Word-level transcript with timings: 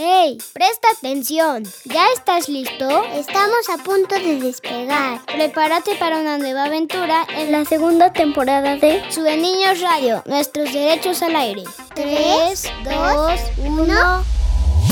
¡Hey! 0.00 0.38
Presta 0.52 0.86
atención. 0.96 1.64
¿Ya 1.84 2.06
estás 2.12 2.48
listo? 2.48 3.02
Estamos 3.14 3.68
a 3.68 3.82
punto 3.82 4.14
de 4.14 4.38
despegar. 4.38 5.26
Prepárate 5.26 5.96
para 5.96 6.20
una 6.20 6.38
nueva 6.38 6.66
aventura 6.66 7.26
en 7.36 7.50
la 7.50 7.64
segunda 7.64 8.12
temporada 8.12 8.76
de 8.76 9.02
Sube 9.10 9.36
Niños 9.36 9.80
Radio, 9.80 10.22
nuestros 10.26 10.72
derechos 10.72 11.20
al 11.22 11.34
aire. 11.34 11.64
3, 11.96 12.72
2, 12.84 13.40
1. 13.58 14.24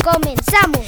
¡Comenzamos! 0.03 0.85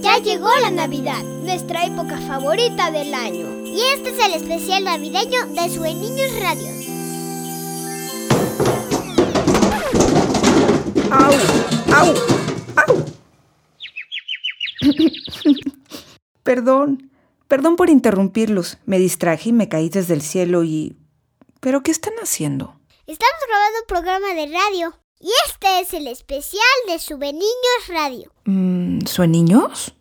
Ya 0.00 0.18
llegó 0.18 0.48
la 0.62 0.70
Navidad, 0.70 1.24
nuestra 1.42 1.86
época 1.86 2.18
favorita 2.28 2.92
del 2.92 3.12
año. 3.14 3.48
Y 3.64 3.80
este 3.94 4.10
es 4.10 4.24
el 4.24 4.34
especial 4.34 4.84
navideño 4.84 5.46
de 5.46 5.74
Sube 5.74 5.92
Niños 5.92 6.38
Radio. 6.40 6.79
¡Au! 11.10 11.34
¡Au! 11.92 12.14
¡Au! 12.76 13.04
Perdón, 16.42 17.10
perdón 17.48 17.76
por 17.76 17.90
interrumpirlos. 17.90 18.78
Me 18.86 18.98
distraje 18.98 19.50
y 19.50 19.52
me 19.52 19.68
caí 19.68 19.88
desde 19.88 20.14
el 20.14 20.22
cielo 20.22 20.64
y... 20.64 20.96
¿Pero 21.60 21.82
qué 21.82 21.90
están 21.90 22.14
haciendo? 22.22 22.80
Estamos 23.06 23.40
grabando 23.48 23.78
un 23.80 23.86
programa 23.86 24.34
de 24.34 24.46
radio. 24.46 24.94
Y 25.20 25.30
este 25.46 25.80
es 25.80 25.92
el 25.92 26.06
especial 26.06 26.62
de 26.86 27.32
Niños 27.32 27.88
Radio. 27.88 28.32
Mm, 28.44 29.04
¿Sueniños? 29.04 29.94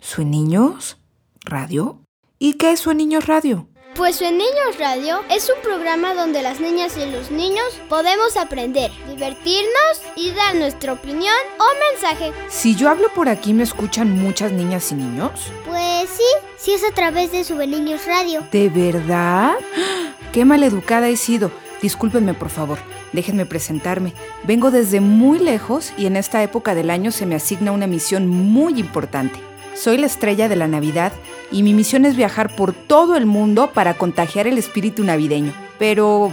¿Sueniños? 0.00 0.98
¿Radio? 1.44 2.02
¿Y 2.38 2.54
qué 2.54 2.72
es 2.72 2.80
Sueniños 2.80 3.26
Radio? 3.26 3.68
Pues 3.94 4.16
Sube 4.16 4.30
Niños 4.30 4.78
Radio 4.78 5.22
es 5.30 5.50
un 5.54 5.60
programa 5.62 6.14
donde 6.14 6.42
las 6.42 6.60
niñas 6.60 6.96
y 6.96 7.10
los 7.10 7.30
niños 7.30 7.80
podemos 7.88 8.36
aprender, 8.36 8.90
divertirnos 9.08 10.02
y 10.14 10.30
dar 10.30 10.54
nuestra 10.54 10.92
opinión 10.92 11.34
o 11.58 11.64
mensaje. 11.92 12.32
Si 12.48 12.76
yo 12.76 12.90
hablo 12.90 13.08
por 13.14 13.28
aquí, 13.28 13.52
¿me 13.52 13.64
escuchan 13.64 14.18
muchas 14.18 14.52
niñas 14.52 14.92
y 14.92 14.96
niños? 14.96 15.32
Pues 15.66 16.08
sí, 16.10 16.24
sí 16.56 16.72
es 16.72 16.84
a 16.84 16.94
través 16.94 17.32
de 17.32 17.44
Sube 17.44 17.66
Niños 17.66 18.06
Radio. 18.06 18.44
¿De 18.52 18.68
verdad? 18.68 19.56
¡Qué 20.32 20.44
maleducada 20.44 21.08
he 21.08 21.16
sido! 21.16 21.50
Discúlpenme, 21.82 22.34
por 22.34 22.50
favor. 22.50 22.78
Déjenme 23.12 23.46
presentarme. 23.46 24.12
Vengo 24.44 24.70
desde 24.70 25.00
muy 25.00 25.38
lejos 25.38 25.92
y 25.96 26.06
en 26.06 26.16
esta 26.16 26.42
época 26.42 26.74
del 26.74 26.90
año 26.90 27.10
se 27.10 27.26
me 27.26 27.36
asigna 27.36 27.72
una 27.72 27.86
misión 27.86 28.26
muy 28.26 28.78
importante. 28.78 29.40
Soy 29.78 29.96
la 29.96 30.06
estrella 30.06 30.48
de 30.48 30.56
la 30.56 30.66
Navidad 30.66 31.12
y 31.52 31.62
mi 31.62 31.72
misión 31.72 32.04
es 32.04 32.16
viajar 32.16 32.56
por 32.56 32.72
todo 32.72 33.14
el 33.14 33.26
mundo 33.26 33.70
para 33.72 33.94
contagiar 33.94 34.48
el 34.48 34.58
espíritu 34.58 35.04
navideño. 35.04 35.52
Pero 35.78 36.32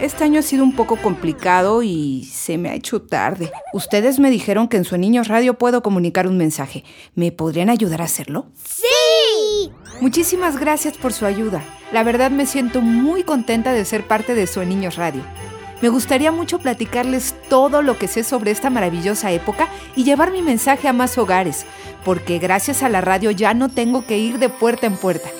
este 0.00 0.24
año 0.24 0.40
ha 0.40 0.42
sido 0.42 0.64
un 0.64 0.74
poco 0.74 0.96
complicado 0.96 1.82
y 1.82 2.24
se 2.24 2.56
me 2.56 2.70
ha 2.70 2.74
hecho 2.74 3.02
tarde. 3.02 3.52
Ustedes 3.74 4.18
me 4.18 4.30
dijeron 4.30 4.66
que 4.66 4.78
en 4.78 4.84
Su 4.84 4.96
Niños 4.96 5.28
Radio 5.28 5.58
puedo 5.58 5.82
comunicar 5.82 6.26
un 6.26 6.38
mensaje. 6.38 6.82
¿Me 7.14 7.32
podrían 7.32 7.68
ayudar 7.68 8.00
a 8.00 8.06
hacerlo? 8.06 8.46
¡Sí! 8.64 9.70
Muchísimas 10.00 10.58
gracias 10.58 10.96
por 10.96 11.12
su 11.12 11.26
ayuda. 11.26 11.62
La 11.92 12.02
verdad 12.02 12.30
me 12.30 12.46
siento 12.46 12.80
muy 12.80 13.24
contenta 13.24 13.74
de 13.74 13.84
ser 13.84 14.06
parte 14.06 14.34
de 14.34 14.46
Su 14.46 14.64
Niños 14.64 14.96
Radio. 14.96 15.22
Me 15.82 15.88
gustaría 15.88 16.30
mucho 16.30 16.58
platicarles 16.58 17.34
todo 17.48 17.80
lo 17.80 17.96
que 17.96 18.06
sé 18.06 18.22
sobre 18.22 18.50
esta 18.50 18.68
maravillosa 18.68 19.32
época 19.32 19.68
y 19.96 20.04
llevar 20.04 20.30
mi 20.30 20.42
mensaje 20.42 20.88
a 20.88 20.92
más 20.92 21.16
hogares, 21.16 21.64
porque 22.04 22.38
gracias 22.38 22.82
a 22.82 22.88
la 22.88 23.00
radio 23.00 23.30
ya 23.30 23.54
no 23.54 23.68
tengo 23.68 24.06
que 24.06 24.18
ir 24.18 24.38
de 24.38 24.48
puerta 24.48 24.86
en 24.86 24.96
puerta. 24.96 25.30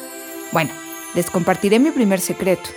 Bueno, 0.53 0.71
les 1.15 1.31
compartiré 1.31 1.79
mi 1.79 1.91
primer 1.91 2.21
secreto. 2.21 2.71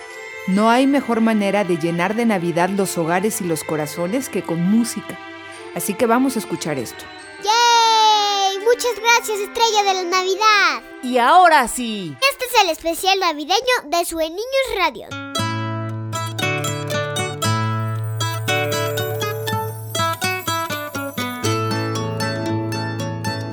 No 0.47 0.69
hay 0.69 0.87
mejor 0.87 1.21
manera 1.21 1.63
de 1.63 1.77
llenar 1.77 2.15
de 2.15 2.25
Navidad 2.25 2.69
los 2.69 2.97
hogares 2.97 3.39
y 3.41 3.45
los 3.45 3.63
corazones 3.63 4.29
que 4.29 4.41
con 4.43 4.61
música. 4.61 5.17
Así 5.75 5.93
que 5.93 6.05
vamos 6.05 6.35
a 6.35 6.39
escuchar 6.39 6.77
esto. 6.77 7.05
¡Yay! 7.43 8.59
Muchas 8.63 8.99
gracias, 8.99 9.39
Estrella 9.39 9.83
de 9.83 9.93
la 9.93 10.03
Navidad. 10.03 10.81
Y 11.01 11.17
ahora 11.17 11.67
sí. 11.67 12.15
Este 12.31 12.45
es 12.45 12.63
el 12.63 12.69
especial 12.69 13.19
navideño 13.19 13.57
de 13.85 14.05
Sube 14.05 14.29
Niños 14.29 14.43
Radio. 14.77 15.07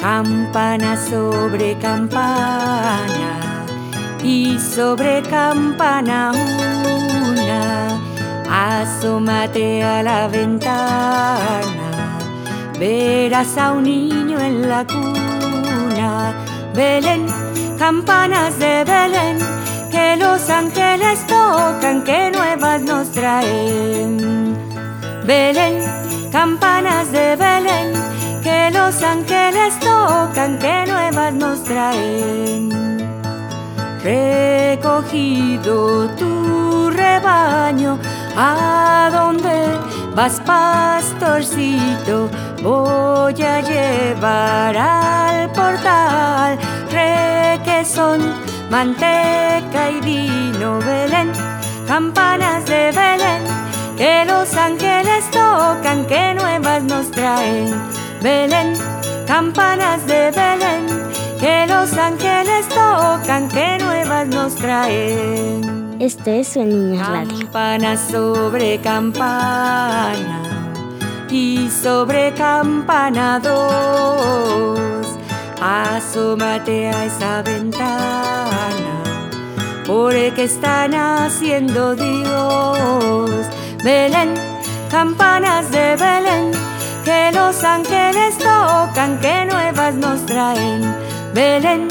Campana 0.01 0.97
sobre 0.97 1.77
campana 1.79 3.65
y 4.25 4.59
sobre 4.59 5.21
campana 5.21 6.33
una, 7.29 8.01
asómate 8.81 9.85
a 9.85 10.03
la 10.03 10.27
ventana, 10.29 12.19
verás 12.79 13.59
a 13.59 13.73
un 13.73 13.83
niño 13.83 14.39
en 14.41 14.71
la 14.71 14.87
cuna. 14.87 16.35
Belén, 16.75 17.27
campanas 17.79 18.59
de 18.59 18.85
Belén, 18.85 19.39
que 19.91 20.17
los 20.17 20.49
ángeles 20.49 21.27
tocan, 21.27 22.05
que 22.05 22.31
nuevas 22.31 22.81
nos 22.81 23.11
traen. 23.13 24.57
Belén, 25.27 25.83
campanas 26.33 27.13
de 27.13 27.37
Belén, 27.37 27.93
que 28.43 28.71
los 28.73 29.03
ángeles 29.03 29.79
tocan, 29.81 30.59
que 30.59 30.85
nuevas 30.87 31.33
nos 31.35 31.63
traen. 31.65 32.71
Recogido 34.03 36.09
tu 36.17 36.91
rebaño, 36.91 37.99
a 38.37 39.11
donde 39.13 39.79
vas 40.15 40.41
pastorcito, 40.41 42.31
voy 42.63 43.43
a 43.43 43.61
llevar 43.61 44.77
al 44.77 45.53
portal 45.53 46.59
requesón, 46.91 48.21
manteca 48.71 49.91
y 49.91 50.01
vino 50.01 50.79
Belén, 50.79 51.33
campanas 51.87 52.65
de 52.65 52.93
Belén, 52.93 53.43
que 53.97 54.25
los 54.25 54.55
ángeles 54.55 55.31
tocan, 55.31 56.07
que 56.07 56.35
nuevas 56.35 56.83
nos 56.85 57.11
traen. 57.11 58.00
Belén, 58.23 58.75
campanas 59.27 60.07
de 60.07 60.31
Belén, 60.31 60.87
que 61.39 61.67
los 61.67 61.95
ángeles 61.95 62.69
tocan, 62.69 63.49
que 63.49 63.79
nuevas 63.79 64.27
nos 64.27 64.55
traen. 64.57 65.97
Este 65.99 66.41
es 66.41 66.55
Niños 66.55 67.09
Radio. 67.09 67.39
Campana 67.39 67.97
sobre 67.97 68.79
campana 68.83 70.43
y 71.31 71.71
sobre 71.71 72.35
campana 72.35 73.41
dos, 73.41 75.07
asómate 75.63 76.89
a 76.89 77.07
esa 77.07 77.41
ventana, 77.41 79.03
porque 79.87 80.45
están 80.45 80.95
haciendo 80.95 81.97
Dios. 81.97 83.47
Belén, 83.83 84.35
campanas 84.91 85.71
de 85.71 85.97
Belén 85.97 86.70
que 87.05 87.31
los 87.33 87.63
ángeles 87.65 88.37
tocan, 88.39 89.19
que 89.21 89.45
nuevas 89.47 89.95
nos 89.95 90.25
traen. 90.27 90.83
Belén, 91.35 91.89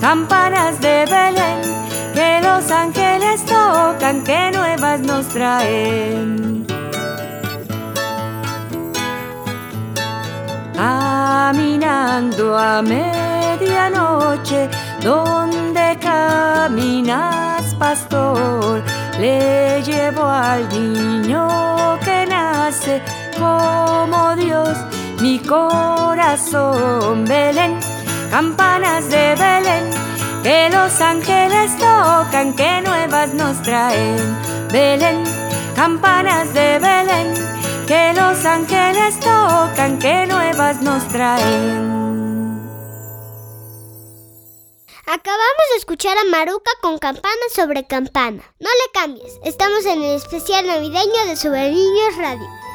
campanas 0.00 0.80
de 0.80 1.04
Belén, 1.06 1.60
que 2.14 2.40
los 2.42 2.70
ángeles 2.70 3.44
tocan, 3.44 4.22
que 4.24 4.50
nuevas 4.52 5.00
nos 5.00 5.26
traen. 5.28 6.66
Caminando 10.74 12.58
a 12.58 12.82
medianoche, 12.82 14.68
donde 15.02 15.98
caminas, 16.00 17.74
pastor, 17.78 18.82
le 19.18 19.82
llevo 19.82 20.24
al 20.24 20.68
niño 20.68 21.98
que 22.04 22.26
nace 22.26 23.02
como 23.42 24.36
Dios, 24.36 24.78
mi 25.20 25.38
corazón, 25.40 27.24
Belén, 27.24 27.80
campanas 28.30 29.08
de 29.08 29.34
Belén, 29.34 29.90
que 30.42 30.70
los 30.70 31.00
ángeles 31.00 31.76
tocan, 31.78 32.54
que 32.54 32.80
nuevas 32.82 33.34
nos 33.34 33.60
traen, 33.62 34.18
Belén, 34.70 35.24
campanas 35.74 36.54
de 36.54 36.78
Belén, 36.78 37.34
que 37.86 38.12
los 38.14 38.44
ángeles 38.44 39.18
tocan, 39.18 39.98
que 39.98 40.26
nuevas 40.26 40.80
nos 40.82 41.06
traen. 41.08 41.90
Acabamos 45.04 45.66
de 45.72 45.78
escuchar 45.78 46.16
a 46.16 46.24
Maruca 46.30 46.70
con 46.80 46.98
campana 46.98 47.46
sobre 47.54 47.86
campana. 47.86 48.42
No 48.60 48.70
le 48.70 48.92
cambies, 48.94 49.38
estamos 49.44 49.84
en 49.84 50.00
el 50.02 50.16
especial 50.16 50.66
navideño 50.66 51.26
de 51.26 51.36
Sube 51.36 51.70
Niños 51.70 52.16
Radio. 52.16 52.71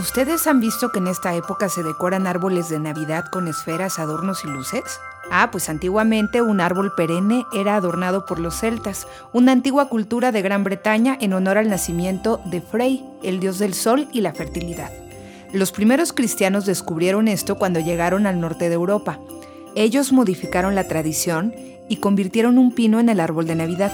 ¿Ustedes 0.00 0.46
han 0.46 0.60
visto 0.60 0.92
que 0.92 0.98
en 0.98 1.08
esta 1.08 1.34
época 1.34 1.68
se 1.68 1.82
decoran 1.82 2.26
árboles 2.26 2.70
de 2.70 2.80
Navidad 2.80 3.26
con 3.26 3.48
esferas, 3.48 3.98
adornos 3.98 4.46
y 4.46 4.48
luces? 4.48 4.82
Ah, 5.30 5.50
pues 5.52 5.68
antiguamente 5.68 6.40
un 6.40 6.62
árbol 6.62 6.94
perenne 6.96 7.44
era 7.52 7.76
adornado 7.76 8.24
por 8.24 8.40
los 8.40 8.58
celtas, 8.58 9.06
una 9.34 9.52
antigua 9.52 9.90
cultura 9.90 10.32
de 10.32 10.40
Gran 10.40 10.64
Bretaña 10.64 11.18
en 11.20 11.34
honor 11.34 11.58
al 11.58 11.68
nacimiento 11.68 12.40
de 12.46 12.62
Frey, 12.62 13.04
el 13.22 13.40
dios 13.40 13.58
del 13.58 13.74
sol 13.74 14.08
y 14.10 14.22
la 14.22 14.32
fertilidad. 14.32 14.90
Los 15.52 15.70
primeros 15.70 16.14
cristianos 16.14 16.64
descubrieron 16.64 17.28
esto 17.28 17.56
cuando 17.56 17.78
llegaron 17.78 18.26
al 18.26 18.40
norte 18.40 18.70
de 18.70 18.76
Europa. 18.76 19.18
Ellos 19.76 20.12
modificaron 20.12 20.74
la 20.74 20.88
tradición 20.88 21.54
y 21.90 21.96
convirtieron 21.96 22.56
un 22.56 22.74
pino 22.74 23.00
en 23.00 23.10
el 23.10 23.20
árbol 23.20 23.46
de 23.46 23.54
Navidad, 23.54 23.92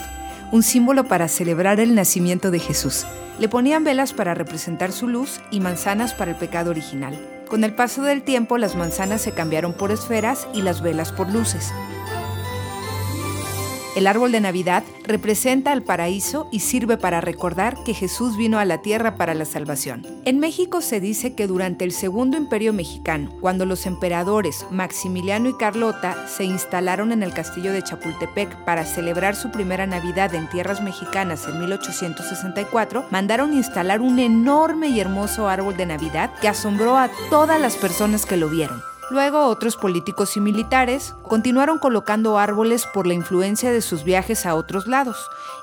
un 0.51 0.63
símbolo 0.63 1.05
para 1.05 1.27
celebrar 1.27 1.79
el 1.79 1.95
nacimiento 1.95 2.51
de 2.51 2.59
Jesús. 2.59 3.05
Le 3.39 3.49
ponían 3.49 3.83
velas 3.83 4.13
para 4.13 4.33
representar 4.33 4.91
su 4.91 5.07
luz 5.07 5.41
y 5.51 5.59
manzanas 5.59 6.13
para 6.13 6.31
el 6.31 6.37
pecado 6.37 6.71
original. 6.71 7.17
Con 7.47 7.63
el 7.63 7.73
paso 7.73 8.01
del 8.01 8.23
tiempo 8.23 8.57
las 8.57 8.75
manzanas 8.75 9.21
se 9.21 9.31
cambiaron 9.31 9.73
por 9.73 9.91
esferas 9.91 10.47
y 10.53 10.61
las 10.61 10.81
velas 10.81 11.11
por 11.11 11.29
luces. 11.29 11.71
El 13.97 14.05
árbol 14.05 14.31
de 14.31 14.41
Navidad 14.41 14.83
representa 15.05 15.73
el 15.73 15.81
paraíso 15.81 16.47
y 16.51 16.59
sirve 16.59 16.97
para 16.97 17.19
recordar 17.19 17.83
que 17.83 17.95
Jesús 17.95 18.37
vino 18.37 18.59
a 18.59 18.65
la 18.65 18.83
tierra 18.83 19.15
para 19.15 19.33
la 19.33 19.43
salvación. 19.43 20.05
En 20.23 20.37
México 20.37 20.81
se 20.81 20.99
dice 20.99 21.33
que 21.33 21.47
durante 21.47 21.83
el 21.83 21.91
Segundo 21.91 22.37
Imperio 22.37 22.73
Mexicano, 22.73 23.31
cuando 23.41 23.65
los 23.65 23.87
emperadores 23.87 24.67
Maximiliano 24.69 25.49
y 25.49 25.57
Carlota 25.57 26.27
se 26.27 26.43
instalaron 26.43 27.11
en 27.11 27.23
el 27.23 27.33
castillo 27.33 27.73
de 27.73 27.81
Chapultepec 27.81 28.65
para 28.65 28.85
celebrar 28.85 29.35
su 29.35 29.49
primera 29.49 29.87
Navidad 29.87 30.35
en 30.35 30.47
tierras 30.47 30.79
mexicanas 30.83 31.47
en 31.47 31.59
1864, 31.59 33.05
mandaron 33.09 33.51
instalar 33.51 34.01
un 34.01 34.19
enorme 34.19 34.89
y 34.89 34.99
hermoso 34.99 35.49
árbol 35.49 35.75
de 35.75 35.87
Navidad 35.87 36.29
que 36.39 36.47
asombró 36.47 36.97
a 36.97 37.09
todas 37.31 37.59
las 37.59 37.75
personas 37.77 38.27
que 38.27 38.37
lo 38.37 38.47
vieron. 38.47 38.79
Luego 39.09 39.45
otros 39.45 39.77
políticos 39.77 40.35
y 40.35 40.41
militares 40.41 41.13
continuaron 41.23 41.79
colocando 41.79 42.37
árboles 42.37 42.85
por 42.93 43.07
la 43.07 43.13
influencia 43.13 43.71
de 43.71 43.81
sus 43.81 44.03
viajes 44.03 44.45
a 44.45 44.55
otros 44.55 44.85
lados 44.85 45.17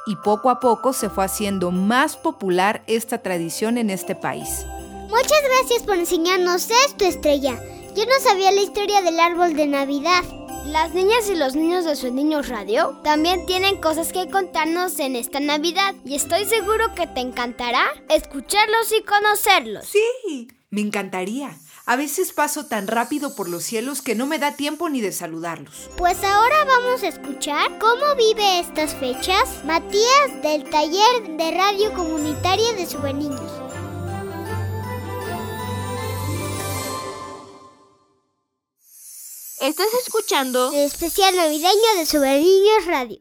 y 0.07 0.17
poco 0.17 0.49
a 0.49 0.61
poco 0.61 0.93
se 0.93 1.11
fue 1.11 1.25
haciendo 1.25 1.71
más 1.71 2.17
popular 2.17 2.83
esta 2.87 3.19
tradición 3.19 3.77
en 3.77 3.91
este 3.91 4.15
país. 4.15 4.65
Muchas 5.09 5.43
gracias 5.45 5.83
por 5.83 5.97
enseñarnos 5.97 6.69
esto, 6.87 7.05
Estrella. 7.05 7.61
Yo 7.95 8.07
no 8.07 8.13
sabía 8.21 8.51
la 8.51 8.63
historia 8.63 9.03
del 9.03 9.21
árbol 9.21 9.55
de 9.55 9.67
Navidad. 9.67 10.25
Las 10.67 10.95
niñas 10.95 11.29
y 11.31 11.35
los 11.35 11.55
niños 11.55 11.85
de 11.85 11.95
su 11.95 12.13
Niños 12.13 12.49
Radio 12.49 12.99
también 13.05 13.45
tienen 13.45 13.79
cosas 13.81 14.13
que 14.13 14.31
contarnos 14.31 14.99
en 14.99 15.15
esta 15.15 15.39
Navidad 15.39 15.95
y 16.07 16.15
estoy 16.15 16.47
seguro 16.47 16.95
que 16.95 17.07
te 17.07 17.21
encantará 17.21 17.85
escucharlos 18.09 18.91
y 18.99 19.05
conocerlos. 19.05 19.85
Sí, 19.87 20.49
me 20.71 20.81
encantaría. 20.81 21.51
A 21.87 21.97
veces 21.97 22.33
paso 22.33 22.65
tan 22.65 22.87
rápido 22.87 23.35
por 23.35 23.47
los 23.47 23.63
cielos 23.63 24.01
que 24.01 24.15
no 24.15 24.25
me 24.25 24.39
da 24.39 24.57
tiempo 24.57 24.89
ni 24.89 25.03
de 25.03 25.13
saludarlos. 25.13 25.91
Pues 25.99 26.17
ahora 26.25 26.65
vamos 26.65 27.03
a 27.03 27.09
escuchar 27.09 27.79
cómo 27.79 28.15
vive 28.17 28.61
estas 28.61 28.95
fechas 28.95 29.63
Matías 29.67 30.43
del 30.43 30.65
taller 30.71 31.37
de 31.37 31.51
radio 31.51 31.93
comunitaria 31.93 32.73
de 32.73 32.87
Subeniños. 32.87 33.53
Estás 39.61 39.89
escuchando 40.07 40.73
el 40.73 40.87
especial 40.87 41.37
navideño 41.37 41.97
de 41.99 42.07
Subeniños 42.07 42.87
Radio. 42.87 43.19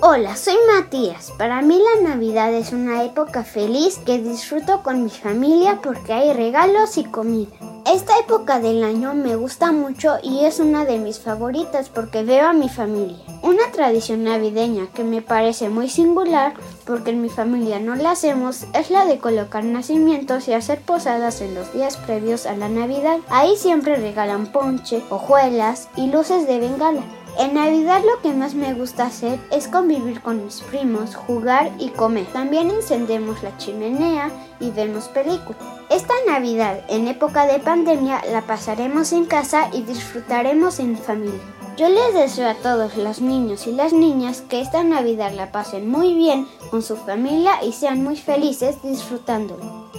Hola, 0.00 0.36
soy 0.36 0.56
Matías. 0.74 1.32
Para 1.36 1.60
mí 1.60 1.78
la 1.78 2.08
Navidad 2.08 2.52
es 2.54 2.72
una 2.72 3.04
época 3.04 3.44
feliz 3.44 3.98
que 3.98 4.18
disfruto 4.18 4.82
con 4.82 5.04
mi 5.04 5.10
familia 5.10 5.80
porque 5.82 6.14
hay 6.14 6.32
regalos 6.32 6.96
y 6.96 7.04
comida. 7.04 7.52
Esta 7.86 8.18
época 8.18 8.58
del 8.58 8.82
año 8.84 9.12
me 9.12 9.36
gusta 9.36 9.70
mucho 9.70 10.14
y 10.22 10.44
es 10.44 10.60
una 10.60 10.86
de 10.86 10.98
mis 10.98 11.20
favoritas 11.20 11.90
porque 11.90 12.24
veo 12.24 12.48
a 12.48 12.54
mi 12.54 12.70
familia. 12.70 13.18
Una 13.42 13.70
tradición 13.70 14.24
navideña 14.24 14.86
que 14.94 15.04
me 15.04 15.20
parece 15.20 15.68
muy 15.68 15.90
singular 15.90 16.54
porque 16.86 17.10
en 17.10 17.20
mi 17.20 17.28
familia 17.28 17.78
no 17.78 17.94
la 17.94 18.12
hacemos 18.12 18.64
es 18.72 18.90
la 18.90 19.04
de 19.04 19.18
colocar 19.18 19.62
nacimientos 19.62 20.48
y 20.48 20.54
hacer 20.54 20.80
posadas 20.80 21.42
en 21.42 21.54
los 21.54 21.72
días 21.74 21.98
previos 21.98 22.46
a 22.46 22.56
la 22.56 22.68
Navidad. 22.68 23.18
Ahí 23.28 23.56
siempre 23.56 23.96
regalan 23.96 24.50
ponche, 24.52 25.02
hojuelas 25.10 25.88
y 25.96 26.06
luces 26.06 26.46
de 26.46 26.60
bengala. 26.60 27.02
En 27.38 27.54
Navidad 27.54 28.02
lo 28.04 28.20
que 28.20 28.36
más 28.36 28.54
me 28.54 28.74
gusta 28.74 29.06
hacer 29.06 29.40
es 29.50 29.66
convivir 29.66 30.20
con 30.20 30.44
mis 30.44 30.60
primos, 30.60 31.14
jugar 31.14 31.72
y 31.78 31.88
comer. 31.88 32.26
También 32.26 32.70
encendemos 32.70 33.42
la 33.42 33.56
chimenea 33.56 34.30
y 34.60 34.70
vemos 34.70 35.08
películas. 35.08 35.62
Esta 35.88 36.14
Navidad, 36.26 36.84
en 36.88 37.08
época 37.08 37.46
de 37.46 37.58
pandemia, 37.58 38.20
la 38.30 38.42
pasaremos 38.42 39.12
en 39.12 39.24
casa 39.24 39.70
y 39.72 39.82
disfrutaremos 39.82 40.78
en 40.78 40.96
familia. 40.96 41.40
Yo 41.76 41.88
les 41.88 42.12
deseo 42.12 42.50
a 42.50 42.54
todos 42.54 42.96
los 42.98 43.22
niños 43.22 43.66
y 43.66 43.72
las 43.72 43.94
niñas 43.94 44.42
que 44.42 44.60
esta 44.60 44.84
Navidad 44.84 45.32
la 45.32 45.52
pasen 45.52 45.88
muy 45.90 46.14
bien 46.14 46.46
con 46.70 46.82
su 46.82 46.96
familia 46.96 47.64
y 47.64 47.72
sean 47.72 48.04
muy 48.04 48.16
felices 48.16 48.82
disfrutándolo. 48.82 49.90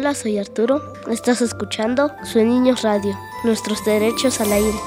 Hola, 0.00 0.14
soy 0.14 0.38
Arturo. 0.38 0.80
Estás 1.10 1.42
escuchando 1.42 2.12
Su 2.22 2.38
Niños 2.38 2.82
Radio, 2.82 3.18
nuestros 3.42 3.84
derechos 3.84 4.40
al 4.40 4.52
aire. 4.52 4.78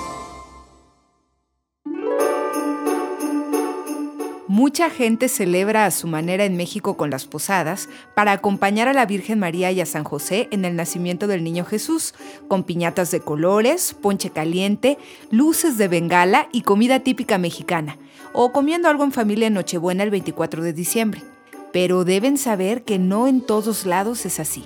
Mucha 4.48 4.90
gente 4.90 5.28
celebra 5.28 5.86
a 5.86 5.92
su 5.92 6.08
manera 6.08 6.46
en 6.46 6.56
México 6.56 6.96
con 6.96 7.10
las 7.10 7.26
posadas 7.26 7.90
para 8.16 8.32
acompañar 8.32 8.88
a 8.88 8.94
la 8.94 9.06
Virgen 9.06 9.38
María 9.38 9.70
y 9.74 9.82
a 9.82 9.86
San 9.86 10.06
José 10.06 10.48
en 10.52 10.64
el 10.64 10.78
nacimiento 10.78 11.28
del 11.28 11.44
niño 11.44 11.66
Jesús, 11.66 12.14
con 12.48 12.64
piñatas 12.64 13.12
de 13.12 13.20
colores, 13.20 13.94
ponche 13.94 14.30
caliente, 14.30 14.98
luces 15.30 15.78
de 15.78 15.90
bengala 15.90 16.48
y 16.54 16.62
comida 16.62 17.02
típica 17.02 17.38
mexicana, 17.38 17.98
o 18.32 18.54
comiendo 18.54 18.88
algo 18.88 19.04
en 19.04 19.12
familia 19.12 19.48
en 19.48 19.56
Nochebuena 19.56 20.04
el 20.04 20.10
24 20.10 20.64
de 20.64 20.72
diciembre. 20.72 21.22
Pero 21.74 22.06
deben 22.06 22.38
saber 22.38 22.84
que 22.84 22.98
no 22.98 23.28
en 23.28 23.42
todos 23.42 23.86
lados 23.86 24.26
es 24.26 24.40
así. 24.40 24.66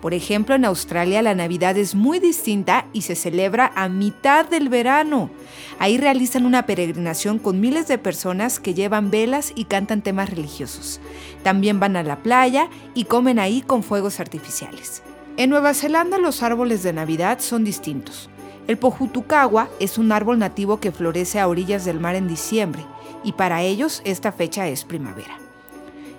Por 0.00 0.14
ejemplo, 0.14 0.54
en 0.54 0.64
Australia 0.64 1.22
la 1.22 1.34
Navidad 1.34 1.76
es 1.76 1.94
muy 1.94 2.18
distinta 2.18 2.86
y 2.92 3.02
se 3.02 3.14
celebra 3.14 3.72
a 3.74 3.88
mitad 3.88 4.46
del 4.46 4.68
verano. 4.68 5.30
Ahí 5.78 5.98
realizan 5.98 6.44
una 6.44 6.66
peregrinación 6.66 7.38
con 7.38 7.60
miles 7.60 7.88
de 7.88 7.98
personas 7.98 8.60
que 8.60 8.74
llevan 8.74 9.10
velas 9.10 9.52
y 9.54 9.64
cantan 9.64 10.02
temas 10.02 10.30
religiosos. 10.30 11.00
También 11.42 11.80
van 11.80 11.96
a 11.96 12.02
la 12.02 12.22
playa 12.22 12.68
y 12.94 13.04
comen 13.04 13.38
ahí 13.38 13.62
con 13.62 13.82
fuegos 13.82 14.20
artificiales. 14.20 15.02
En 15.38 15.50
Nueva 15.50 15.74
Zelanda 15.74 16.18
los 16.18 16.42
árboles 16.42 16.82
de 16.82 16.92
Navidad 16.92 17.40
son 17.40 17.64
distintos. 17.64 18.28
El 18.66 18.78
pojutucagua 18.78 19.68
es 19.80 19.96
un 19.96 20.12
árbol 20.12 20.38
nativo 20.38 20.80
que 20.80 20.92
florece 20.92 21.40
a 21.40 21.48
orillas 21.48 21.84
del 21.84 22.00
mar 22.00 22.16
en 22.16 22.28
diciembre 22.28 22.84
y 23.22 23.32
para 23.32 23.62
ellos 23.62 24.02
esta 24.04 24.32
fecha 24.32 24.68
es 24.68 24.84
primavera. 24.84 25.45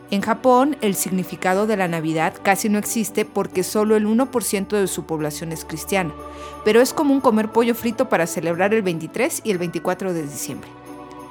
En 0.09 0.21
Japón, 0.21 0.77
el 0.79 0.95
significado 0.95 1.67
de 1.67 1.75
la 1.75 1.89
Navidad 1.89 2.33
casi 2.41 2.69
no 2.69 2.79
existe 2.79 3.25
porque 3.25 3.63
solo 3.63 3.97
el 3.97 4.07
1% 4.07 4.67
de 4.69 4.87
su 4.87 5.05
población 5.05 5.51
es 5.51 5.65
cristiana, 5.65 6.13
pero 6.63 6.79
es 6.79 6.93
común 6.93 7.19
comer 7.19 7.51
pollo 7.51 7.75
frito 7.75 8.07
para 8.07 8.25
celebrar 8.25 8.73
el 8.73 8.83
23 8.83 9.41
y 9.43 9.51
el 9.51 9.57
24 9.57 10.13
de 10.13 10.23
diciembre. 10.23 10.69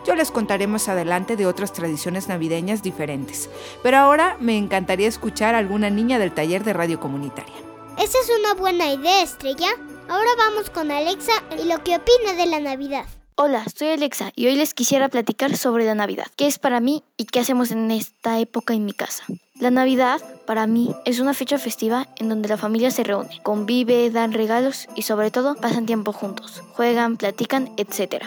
Yo 0.06 0.14
les 0.14 0.30
contaré 0.30 0.66
más 0.66 0.88
adelante 0.88 1.36
de 1.36 1.46
otras 1.46 1.72
tradiciones 1.72 2.28
navideñas 2.28 2.82
diferentes, 2.82 3.48
pero 3.82 3.96
ahora 3.96 4.36
me 4.40 4.58
encantaría 4.58 5.08
escuchar 5.08 5.54
a 5.54 5.58
alguna 5.58 5.88
niña 5.88 6.18
del 6.18 6.32
taller 6.32 6.62
de 6.62 6.74
radio 6.74 7.00
comunitaria. 7.00 7.54
Esa 7.98 8.18
es 8.18 8.30
una 8.38 8.54
buena 8.54 8.92
idea, 8.92 9.22
Estrella. 9.22 9.70
Ahora 10.08 10.30
vamos 10.36 10.68
con 10.68 10.90
Alexa 10.90 11.32
y 11.58 11.64
lo 11.64 11.82
que 11.82 11.96
opina 11.96 12.34
de 12.36 12.46
la 12.46 12.60
Navidad. 12.60 13.06
Hola, 13.38 13.66
soy 13.68 13.88
Alexa 13.88 14.32
y 14.34 14.46
hoy 14.46 14.56
les 14.56 14.72
quisiera 14.72 15.10
platicar 15.10 15.58
sobre 15.58 15.84
la 15.84 15.94
Navidad, 15.94 16.24
qué 16.36 16.46
es 16.46 16.58
para 16.58 16.80
mí 16.80 17.02
y 17.18 17.26
qué 17.26 17.40
hacemos 17.40 17.70
en 17.70 17.90
esta 17.90 18.40
época 18.40 18.72
en 18.72 18.86
mi 18.86 18.94
casa. 18.94 19.24
La 19.60 19.70
Navidad, 19.70 20.22
para 20.46 20.66
mí, 20.66 20.94
es 21.04 21.20
una 21.20 21.34
fecha 21.34 21.58
festiva 21.58 22.08
en 22.16 22.30
donde 22.30 22.48
la 22.48 22.56
familia 22.56 22.90
se 22.90 23.04
reúne, 23.04 23.42
convive, 23.42 24.10
dan 24.10 24.32
regalos 24.32 24.88
y 24.94 25.02
sobre 25.02 25.30
todo 25.30 25.54
pasan 25.54 25.84
tiempo 25.84 26.14
juntos, 26.14 26.62
juegan, 26.72 27.18
platican, 27.18 27.70
etc. 27.76 28.24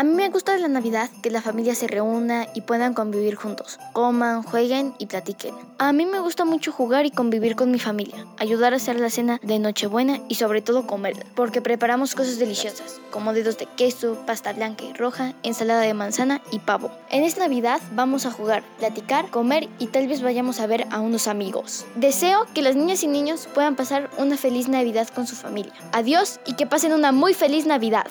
A 0.00 0.02
mí 0.02 0.14
me 0.14 0.30
gusta 0.30 0.56
la 0.56 0.68
Navidad 0.68 1.10
que 1.22 1.30
la 1.30 1.42
familia 1.42 1.74
se 1.74 1.86
reúna 1.86 2.46
y 2.54 2.62
puedan 2.62 2.94
convivir 2.94 3.34
juntos, 3.34 3.78
coman, 3.92 4.42
jueguen 4.42 4.94
y 4.96 5.04
platiquen. 5.04 5.54
A 5.76 5.92
mí 5.92 6.06
me 6.06 6.20
gusta 6.20 6.46
mucho 6.46 6.72
jugar 6.72 7.04
y 7.04 7.10
convivir 7.10 7.54
con 7.54 7.70
mi 7.70 7.78
familia, 7.78 8.24
ayudar 8.38 8.72
a 8.72 8.76
hacer 8.76 8.98
la 8.98 9.10
cena 9.10 9.38
de 9.42 9.58
Nochebuena 9.58 10.20
y 10.26 10.36
sobre 10.36 10.62
todo 10.62 10.86
comerla, 10.86 11.26
porque 11.34 11.60
preparamos 11.60 12.14
cosas 12.14 12.38
deliciosas, 12.38 12.98
como 13.10 13.34
dedos 13.34 13.58
de 13.58 13.66
queso, 13.66 14.16
pasta 14.26 14.54
blanca 14.54 14.86
y 14.86 14.94
roja, 14.94 15.34
ensalada 15.42 15.82
de 15.82 15.92
manzana 15.92 16.40
y 16.50 16.60
pavo. 16.60 16.90
En 17.10 17.22
esta 17.22 17.42
Navidad 17.42 17.82
vamos 17.92 18.24
a 18.24 18.30
jugar, 18.30 18.62
platicar, 18.78 19.28
comer 19.28 19.68
y 19.78 19.88
tal 19.88 20.08
vez 20.08 20.22
vayamos 20.22 20.60
a 20.60 20.66
ver 20.66 20.86
a 20.90 21.00
unos 21.00 21.28
amigos. 21.28 21.84
Deseo 21.96 22.46
que 22.54 22.62
las 22.62 22.74
niñas 22.74 23.02
y 23.02 23.06
niños 23.06 23.50
puedan 23.52 23.76
pasar 23.76 24.08
una 24.16 24.38
feliz 24.38 24.66
Navidad 24.66 25.08
con 25.14 25.26
su 25.26 25.36
familia. 25.36 25.74
Adiós 25.92 26.40
y 26.46 26.54
que 26.54 26.66
pasen 26.66 26.94
una 26.94 27.12
muy 27.12 27.34
feliz 27.34 27.66
Navidad. 27.66 28.06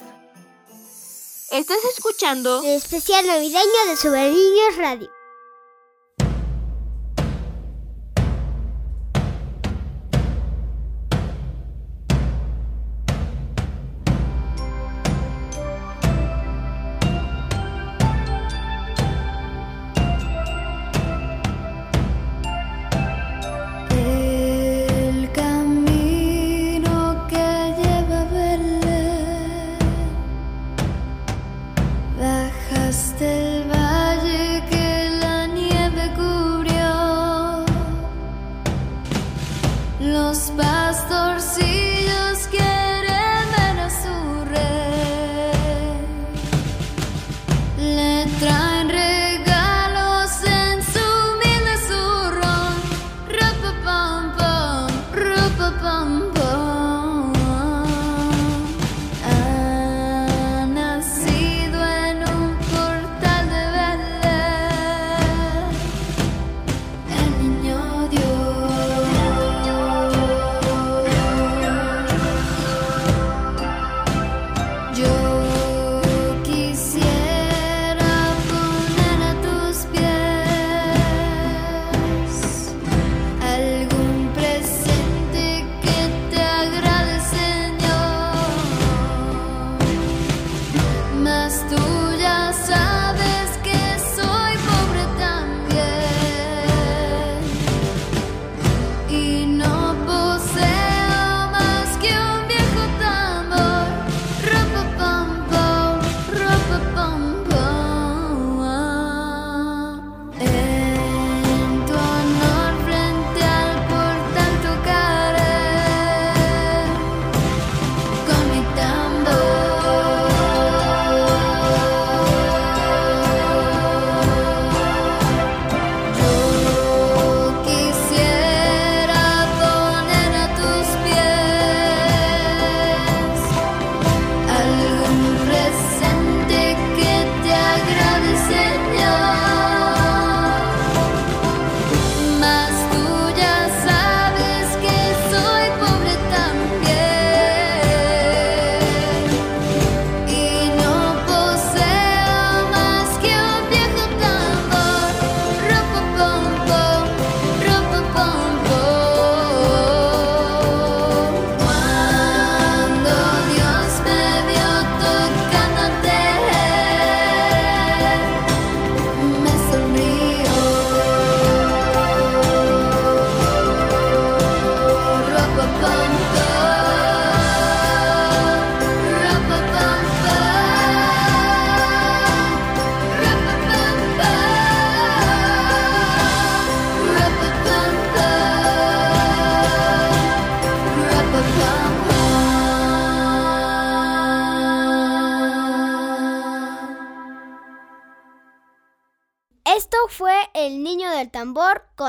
Estás 1.52 1.84
escuchando 1.98 2.62
el 2.62 2.76
especial 2.76 3.26
navideño 3.26 3.86
de 3.88 3.98
Super 3.98 4.32
Niños 4.32 4.78
Radio. 4.78 5.19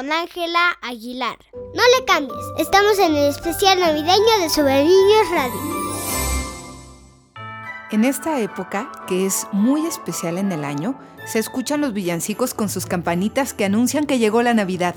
Con 0.01 0.13
Ángela 0.13 0.79
Aguilar. 0.81 1.37
No 1.53 1.83
le 1.99 2.07
cambies, 2.07 2.41
estamos 2.57 2.99
en 2.99 3.15
el 3.15 3.29
especial 3.29 3.79
navideño 3.81 4.39
de 4.41 4.49
Sobre 4.49 4.87
Radio. 5.31 5.61
En 7.91 8.07
esta 8.07 8.41
época, 8.41 8.91
que 9.07 9.27
es 9.27 9.47
muy 9.53 9.85
especial 9.85 10.39
en 10.39 10.53
el 10.53 10.65
año, 10.65 10.99
se 11.27 11.39
escuchan 11.39 11.83
los 11.83 11.93
villancicos 11.93 12.55
con 12.55 12.71
sus 12.71 12.87
campanitas 12.87 13.53
que 13.53 13.67
anuncian 13.67 14.07
que 14.07 14.19
llegó 14.19 14.43
la 14.43 14.55
Navidad. 14.55 14.95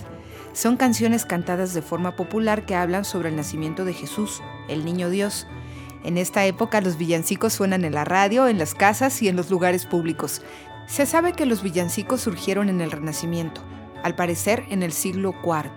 Son 0.53 0.77
canciones 0.77 1.25
cantadas 1.25 1.73
de 1.73 1.81
forma 1.81 2.15
popular 2.15 2.65
que 2.65 2.75
hablan 2.75 3.03
sobre 3.03 3.27
el 3.27 3.35
nacimiento 3.35 3.83
de 3.83 3.93
Jesús, 3.93 4.41
el 4.69 4.85
niño 4.85 5.09
Dios. 5.09 5.47
En 6.05 6.17
esta 6.17 6.45
época 6.45 6.79
los 6.79 6.97
villancicos 6.97 7.51
suenan 7.51 7.83
en 7.83 7.93
la 7.93 8.05
radio, 8.05 8.47
en 8.47 8.57
las 8.57 8.73
casas 8.73 9.21
y 9.21 9.27
en 9.27 9.35
los 9.35 9.49
lugares 9.49 9.85
públicos. 9.85 10.41
Se 10.87 11.05
sabe 11.05 11.33
que 11.33 11.45
los 11.45 11.61
villancicos 11.61 12.21
surgieron 12.21 12.69
en 12.69 12.79
el 12.79 12.91
Renacimiento, 12.91 13.61
al 14.03 14.15
parecer 14.15 14.65
en 14.69 14.83
el 14.83 14.91
siglo 14.91 15.33
IV. 15.43 15.71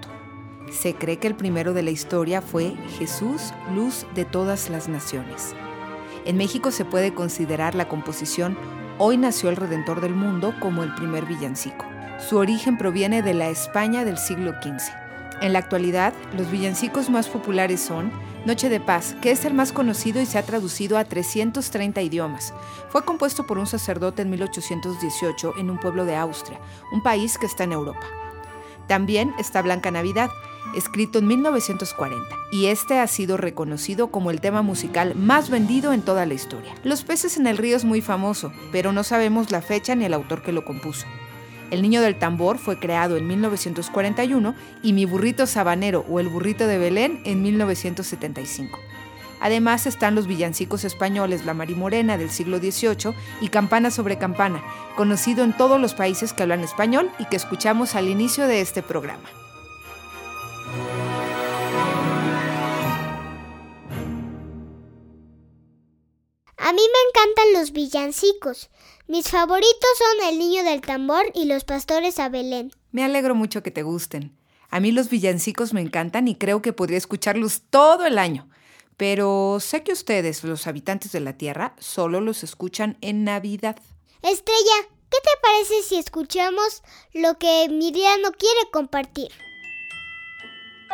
Se 0.71 0.95
cree 0.95 1.19
que 1.19 1.29
el 1.29 1.37
primero 1.37 1.73
de 1.73 1.83
la 1.83 1.91
historia 1.91 2.43
fue 2.43 2.75
Jesús, 2.99 3.53
luz 3.75 4.05
de 4.15 4.25
todas 4.25 4.69
las 4.69 4.89
naciones. 4.89 5.55
En 6.25 6.37
México 6.37 6.71
se 6.71 6.85
puede 6.85 7.15
considerar 7.15 7.75
la 7.75 7.89
composición 7.89 8.59
Hoy 8.99 9.19
nació 9.19 9.51
el 9.51 9.57
Redentor 9.57 10.01
del 10.01 10.15
Mundo 10.15 10.55
como 10.59 10.83
el 10.83 10.95
primer 10.95 11.27
villancico. 11.27 11.85
Su 12.19 12.39
origen 12.39 12.79
proviene 12.79 13.21
de 13.21 13.35
la 13.35 13.49
España 13.49 14.07
del 14.07 14.17
siglo 14.17 14.55
XV. 14.63 15.06
En 15.43 15.53
la 15.53 15.59
actualidad, 15.59 16.15
los 16.37 16.51
villancicos 16.51 17.11
más 17.11 17.29
populares 17.29 17.81
son 17.81 18.11
Noche 18.47 18.69
de 18.69 18.81
Paz, 18.81 19.15
que 19.21 19.33
es 19.33 19.45
el 19.45 19.53
más 19.53 19.71
conocido 19.71 20.21
y 20.23 20.27
se 20.27 20.39
ha 20.39 20.43
traducido 20.43 20.97
a 20.97 21.05
330 21.05 22.01
idiomas. 22.01 22.55
Fue 22.89 23.05
compuesto 23.05 23.47
por 23.47 23.59
un 23.59 23.67
sacerdote 23.67 24.23
en 24.23 24.31
1818 24.31 25.55
en 25.59 25.69
un 25.69 25.79
pueblo 25.79 26.07
de 26.07 26.17
Austria, 26.17 26.59
un 26.91 27.03
país 27.03 27.37
que 27.39 27.47
está 27.47 27.65
en 27.65 27.73
Europa. 27.73 28.07
También 28.87 29.35
está 29.39 29.61
Blanca 29.61 29.91
Navidad, 29.91 30.31
escrito 30.75 31.19
en 31.19 31.27
1940, 31.27 32.25
y 32.53 32.67
este 32.67 32.99
ha 32.99 33.07
sido 33.07 33.37
reconocido 33.37 34.09
como 34.09 34.31
el 34.31 34.41
tema 34.41 34.63
musical 34.63 35.15
más 35.17 35.51
vendido 35.51 35.93
en 35.93 36.03
toda 36.03 36.25
la 36.25 36.35
historia. 36.35 36.75
Los 36.83 37.05
peces 37.05 37.37
en 37.37 37.47
el 37.47 37.59
río 37.59 37.77
es 37.77 37.85
muy 37.85 38.01
famoso, 38.01 38.53
pero 38.73 38.93
no 38.93 39.03
sabemos 39.03 39.51
la 39.51 39.61
fecha 39.61 39.95
ni 39.95 40.07
el 40.07 40.15
autor 40.15 40.43
que 40.43 40.53
lo 40.53 40.65
compuso. 40.65 41.07
El 41.71 41.83
Niño 41.83 42.01
del 42.01 42.19
Tambor 42.19 42.59
fue 42.59 42.79
creado 42.79 43.17
en 43.17 43.27
1941 43.27 44.55
y 44.83 44.93
Mi 44.93 45.05
Burrito 45.05 45.47
Sabanero 45.47 46.05
o 46.09 46.21
El 46.21 46.29
Burrito 46.29 46.67
de 46.67 46.79
Belén 46.79 47.21
en 47.25 47.43
1975. 47.43 48.79
Además 49.41 49.87
están 49.87 50.15
los 50.15 50.27
villancicos 50.27 50.85
españoles 50.85 51.45
La 51.45 51.55
Marimorena 51.55 52.17
del 52.17 52.31
siglo 52.31 52.59
XVIII 52.59 53.15
y 53.41 53.49
Campana 53.49 53.91
sobre 53.91 54.17
Campana, 54.17 54.63
conocido 54.97 55.45
en 55.45 55.57
todos 55.57 55.81
los 55.81 55.95
países 55.95 56.33
que 56.33 56.43
hablan 56.43 56.61
español 56.61 57.11
y 57.19 57.27
que 57.27 57.37
escuchamos 57.37 57.95
al 57.95 58.09
inicio 58.09 58.47
de 58.47 58.61
este 58.61 58.83
programa. 58.83 59.29
A 66.59 66.73
mí 66.73 66.83
me 66.83 67.09
encantan 67.09 67.53
los 67.53 67.73
villancicos. 67.73 68.71
Mis 69.09 69.29
favoritos 69.29 69.89
son 69.99 70.29
El 70.29 70.39
Niño 70.41 70.65
del 70.65 70.81
Tambor 70.81 71.31
y 71.33 71.45
Los 71.45 71.63
Pastores 71.63 72.19
a 72.19 72.29
Belén. 72.29 72.73
Me 72.91 73.05
alegro 73.05 73.37
mucho 73.37 73.63
que 73.63 73.71
te 73.71 73.85
gusten. 73.85 74.37
A 74.69 74.81
mí 74.81 74.91
los 74.91 75.09
villancicos 75.11 75.73
me 75.73 75.81
encantan 75.81 76.27
y 76.27 76.35
creo 76.35 76.61
que 76.61 76.73
podría 76.73 76.99
escucharlos 76.99 77.63
todo 77.71 78.05
el 78.05 78.19
año. 78.19 78.51
Pero 78.97 79.59
sé 79.61 79.85
que 79.85 79.93
ustedes, 79.93 80.43
los 80.43 80.67
habitantes 80.67 81.13
de 81.13 81.21
la 81.21 81.35
Tierra, 81.35 81.77
solo 81.79 82.21
los 82.21 82.43
escuchan 82.43 82.99
en 83.01 83.23
Navidad. 83.23 83.77
Estrella, 84.23 84.89
¿qué 85.09 85.19
te 85.23 85.41
parece 85.41 85.83
si 85.85 85.97
escuchamos 85.99 86.83
lo 87.15 87.39
que 87.39 87.69
Miriam 87.71 88.23
quiere 88.37 88.71
compartir? 88.73 89.31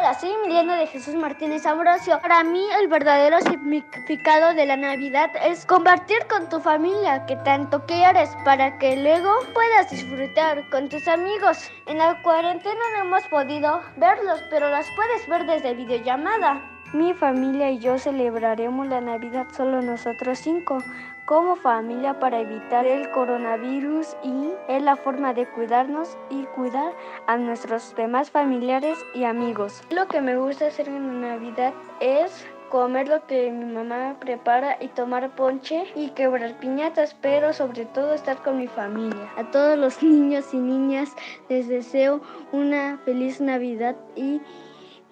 Hola, 0.03 0.19
soy 0.19 0.33
Emiliano 0.33 0.75
de 0.75 0.89
Jesús 0.89 1.15
Martínez 1.15 1.65
Ambrosio. 1.65 2.21
Para 2.21 2.43
mí 2.43 2.67
el 2.81 2.89
verdadero 2.89 3.41
significado 3.41 4.53
de 4.53 4.67
la 4.67 4.77
Navidad 4.77 5.31
es 5.45 5.65
compartir 5.65 6.19
con 6.29 6.49
tu 6.49 6.59
familia 6.59 7.25
que 7.27 7.37
tanto 7.37 7.87
quieres 7.87 8.29
para 8.45 8.77
que 8.79 8.97
luego 8.97 9.31
puedas 9.55 9.93
disfrutar 9.93 10.69
con 10.71 10.89
tus 10.89 11.07
amigos. 11.07 11.71
En 11.87 11.99
la 11.99 12.21
cuarentena 12.25 12.81
no 12.97 13.05
hemos 13.05 13.23
podido 13.29 13.81
verlos, 13.97 14.41
pero 14.51 14.71
las 14.71 14.89
puedes 14.97 15.29
ver 15.29 15.47
desde 15.47 15.73
videollamada. 15.75 16.72
Mi 16.93 17.15
familia 17.15 17.71
y 17.71 17.79
yo 17.79 17.99
celebraremos 17.99 18.87
la 18.87 19.01
Navidad 19.01 19.47
solo 19.51 19.81
nosotros 19.81 20.39
cinco 20.39 20.77
como 21.25 21.57
familia 21.57 22.21
para 22.21 22.41
evitar 22.41 22.87
el 22.87 23.11
coronavirus 23.13 24.15
y 24.23 24.51
es 24.69 24.83
la 24.83 24.97
forma 24.97 25.33
de 25.33 25.47
cuidarnos 25.47 26.19
y 26.29 26.43
cuidar 26.55 26.93
a 27.27 27.39
nuestros 27.39 27.95
demás 27.97 28.31
familiares 28.31 28.99
y 29.15 29.25
amigos. 29.25 29.83
Lo 29.89 30.07
que 30.07 30.21
me 30.21 30.37
gusta 30.37 30.67
hacer 30.67 30.89
en 30.89 31.23
Navidad 31.23 31.73
es 32.01 32.47
comer 32.69 33.09
lo 33.09 33.27
que 33.27 33.51
mi 33.51 33.73
mamá 33.73 34.17
prepara 34.21 34.77
y 34.79 34.89
tomar 34.89 35.31
ponche 35.35 35.85
y 35.97 36.11
quebrar 36.11 36.59
piñatas, 36.59 37.15
pero 37.23 37.55
sobre 37.55 37.87
todo 37.87 38.13
estar 38.13 38.37
con 38.43 38.59
mi 38.59 38.67
familia. 38.67 39.33
A 39.39 39.51
todos 39.51 39.79
los 39.79 40.03
niños 40.03 40.53
y 40.53 40.59
niñas 40.59 41.17
les 41.49 41.69
deseo 41.69 42.21
una 42.53 42.99
feliz 43.07 43.41
Navidad 43.41 43.97
y 44.15 44.43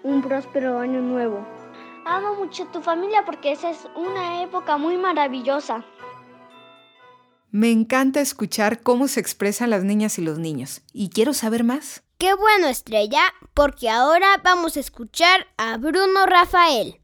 un 0.02 0.20
próspero 0.20 0.78
año 0.78 1.00
nuevo. 1.00 1.46
Amo 2.10 2.34
mucho 2.34 2.64
a 2.64 2.72
tu 2.72 2.80
familia 2.80 3.24
porque 3.24 3.52
esa 3.52 3.70
es 3.70 3.86
una 3.94 4.42
época 4.42 4.76
muy 4.78 4.96
maravillosa. 4.96 5.84
Me 7.52 7.70
encanta 7.70 8.20
escuchar 8.20 8.82
cómo 8.82 9.06
se 9.06 9.20
expresan 9.20 9.70
las 9.70 9.84
niñas 9.84 10.18
y 10.18 10.22
los 10.22 10.40
niños. 10.40 10.82
Y 10.92 11.10
quiero 11.10 11.34
saber 11.34 11.62
más. 11.62 12.02
Qué 12.18 12.34
bueno, 12.34 12.66
Estrella, 12.66 13.22
porque 13.54 13.88
ahora 13.88 14.26
vamos 14.42 14.76
a 14.76 14.80
escuchar 14.80 15.46
a 15.56 15.76
Bruno 15.76 16.26
Rafael. 16.26 17.00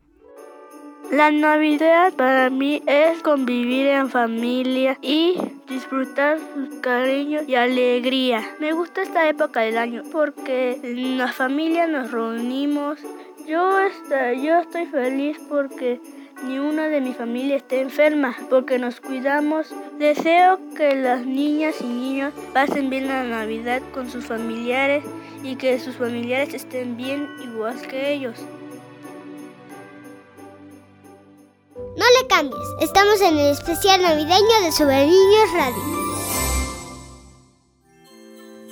La 1.13 1.31
Navidad 1.31 2.13
para 2.15 2.51
mí 2.51 2.83
es 2.87 3.23
convivir 3.23 3.87
en 3.87 4.11
familia 4.11 4.99
y 5.03 5.39
disfrutar 5.69 6.41
su 6.41 6.81
cariño 6.81 7.43
y 7.47 7.55
alegría. 7.55 8.43
Me 8.59 8.73
gusta 8.73 9.03
esta 9.03 9.29
época 9.29 9.61
del 9.61 9.79
año 9.79 10.03
porque 10.11 10.81
en 10.83 11.17
la 11.17 11.33
familia 11.33 11.87
nos 11.87 12.11
reunimos. 12.11 12.99
Yo, 13.47 13.71
yo 14.43 14.59
estoy 14.59 14.87
feliz 14.87 15.39
porque 15.49 16.01
ni 16.43 16.59
una 16.59 16.89
de 16.89 17.01
mi 17.01 17.15
familia 17.15 17.57
esté 17.57 17.81
enferma, 17.81 18.37
porque 18.51 18.81
nos 18.81 19.01
cuidamos. 19.01 19.69
Deseo 20.01 20.59
que 20.77 20.97
las 20.97 21.25
niñas 21.25 21.77
y 21.81 21.85
niños 21.85 22.35
pasen 22.53 22.91
bien 22.91 23.07
la 23.07 23.23
Navidad 23.23 23.83
con 23.95 24.11
sus 24.11 24.27
familiares 24.27 25.05
y 25.45 25.55
que 25.55 25.79
sus 25.79 25.95
familiares 25.95 26.55
estén 26.55 26.97
bien 26.97 27.29
igual 27.41 27.81
que 27.83 28.13
ellos. 28.15 28.37
No 31.77 32.05
le 32.21 32.27
cambies, 32.29 32.67
estamos 32.81 33.21
en 33.21 33.39
el 33.39 33.53
especial 33.53 34.03
navideño 34.03 34.61
de 34.65 34.73
Sobre 34.73 35.07
Niños 35.07 35.53
Radio. 35.55 35.83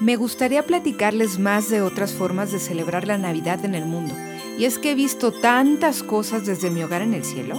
Me 0.00 0.16
gustaría 0.16 0.64
platicarles 0.64 1.38
más 1.38 1.71
de 1.71 1.81
otras 1.81 2.12
formas 2.12 2.50
de 2.50 2.59
celebrar 2.59 3.07
la 3.07 3.19
Navidad 3.19 3.64
en 3.64 3.76
el 3.76 3.85
mundo 3.85 4.14
y 4.58 4.64
es 4.64 4.78
que 4.78 4.92
he 4.92 4.94
visto 4.94 5.32
tantas 5.32 6.02
cosas 6.02 6.46
desde 6.46 6.70
mi 6.70 6.82
hogar 6.82 7.02
en 7.02 7.14
el 7.14 7.25
cielo. 7.25 7.58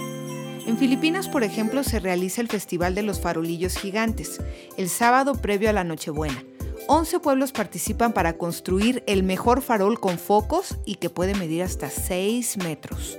En 0.66 0.78
Filipinas, 0.78 1.28
por 1.28 1.44
ejemplo, 1.44 1.84
se 1.84 2.00
realiza 2.00 2.40
el 2.40 2.48
Festival 2.48 2.94
de 2.94 3.02
los 3.02 3.20
Farolillos 3.20 3.76
Gigantes, 3.76 4.40
el 4.76 4.88
sábado 4.88 5.34
previo 5.34 5.70
a 5.70 5.72
la 5.72 5.84
Nochebuena. 5.84 6.42
11 6.88 7.20
pueblos 7.20 7.52
participan 7.52 8.12
para 8.12 8.36
construir 8.38 9.02
el 9.06 9.22
mejor 9.22 9.62
farol 9.62 10.00
con 10.00 10.18
focos 10.18 10.76
y 10.84 10.96
que 10.96 11.10
puede 11.10 11.34
medir 11.34 11.62
hasta 11.62 11.90
6 11.90 12.58
metros. 12.58 13.18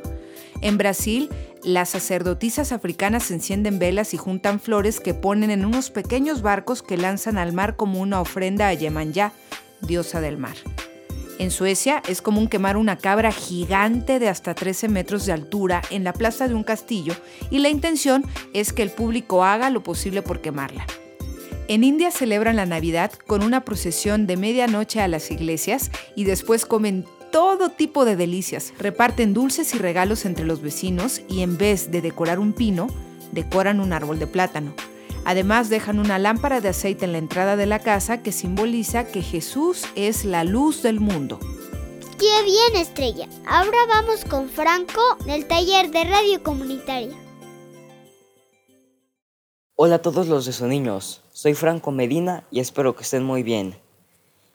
En 0.62 0.78
Brasil, 0.78 1.30
las 1.64 1.90
sacerdotisas 1.90 2.72
africanas 2.72 3.30
encienden 3.32 3.80
velas 3.80 4.14
y 4.14 4.18
juntan 4.18 4.60
flores 4.60 5.00
que 5.00 5.14
ponen 5.14 5.52
en 5.52 5.66
unos 5.66 5.92
pequeños 5.92 6.42
barcos 6.42 6.82
que 6.82 6.98
lanzan 6.98 7.38
al 7.38 7.54
mar 7.54 7.76
como 7.76 8.00
una 8.00 8.22
ofrenda 8.22 8.68
a 8.68 8.74
Yemanjá, 8.74 9.34
diosa 9.82 10.22
del 10.22 10.38
mar. 10.38 10.56
En 11.40 11.52
Suecia 11.52 12.02
es 12.08 12.24
común 12.24 12.48
quemar 12.48 12.78
una 12.78 12.98
cabra 12.98 13.32
gigante 13.32 14.18
de 14.18 14.28
hasta 14.28 14.56
13 14.56 14.90
metros 14.90 15.26
de 15.28 15.34
altura 15.34 15.84
en 15.92 16.04
la 16.04 16.14
plaza 16.14 16.48
de 16.48 16.56
un 16.56 16.64
castillo 16.64 17.14
y 17.52 17.60
la 17.60 17.70
intención 17.70 18.26
es 18.54 18.74
que 18.74 18.82
el 18.82 18.90
público 18.90 19.44
haga 19.44 19.70
lo 19.70 19.84
posible 19.84 20.24
por 20.24 20.42
quemarla. 20.42 20.88
En 21.68 21.84
India 21.84 22.10
celebran 22.10 22.56
la 22.56 22.66
Navidad 22.66 23.12
con 23.12 23.44
una 23.44 23.66
procesión 23.66 24.26
de 24.26 24.38
medianoche 24.38 25.00
a 25.00 25.08
las 25.08 25.30
iglesias 25.30 25.92
y 26.16 26.24
después 26.24 26.66
comen 26.66 27.06
todo 27.32 27.70
tipo 27.70 28.04
de 28.04 28.16
delicias, 28.16 28.74
reparten 28.80 29.34
dulces 29.34 29.76
y 29.76 29.78
regalos 29.78 30.26
entre 30.26 30.46
los 30.46 30.62
vecinos 30.62 31.22
y 31.28 31.42
en 31.42 31.58
vez 31.58 31.92
de 31.92 32.02
decorar 32.02 32.40
un 32.40 32.54
pino, 32.54 32.88
decoran 33.32 33.80
un 33.80 33.94
árbol 33.94 34.18
de 34.18 34.28
plátano. 34.28 34.74
Además 35.26 35.70
dejan 35.70 36.00
una 36.00 36.20
lámpara 36.20 36.62
de 36.62 36.70
aceite 36.70 37.06
en 37.06 37.12
la 37.12 37.18
entrada 37.18 37.56
de 37.56 37.66
la 37.66 37.80
casa 37.80 38.24
que 38.24 38.32
simboliza 38.32 39.08
que 39.08 39.22
Jesús 39.22 39.84
es 39.96 40.26
la 40.26 40.44
luz 40.44 40.84
del 40.84 41.00
mundo. 41.00 41.40
¡Qué 42.20 42.44
bien, 42.44 42.82
Estrella! 42.82 43.28
Ahora 43.48 43.78
vamos 43.88 44.26
con 44.26 44.50
Franco 44.50 45.02
del 45.26 45.46
taller 45.46 45.92
de 45.92 46.04
radio 46.04 46.42
comunitaria. 46.42 47.16
Hola 49.76 49.96
a 49.96 50.02
todos 50.02 50.28
los 50.28 50.46
de 50.46 50.68
niños, 50.68 51.24
soy 51.32 51.54
Franco 51.54 51.92
Medina 51.92 52.48
y 52.50 52.60
espero 52.60 52.96
que 52.96 53.04
estén 53.04 53.24
muy 53.24 53.44
bien. 53.44 53.80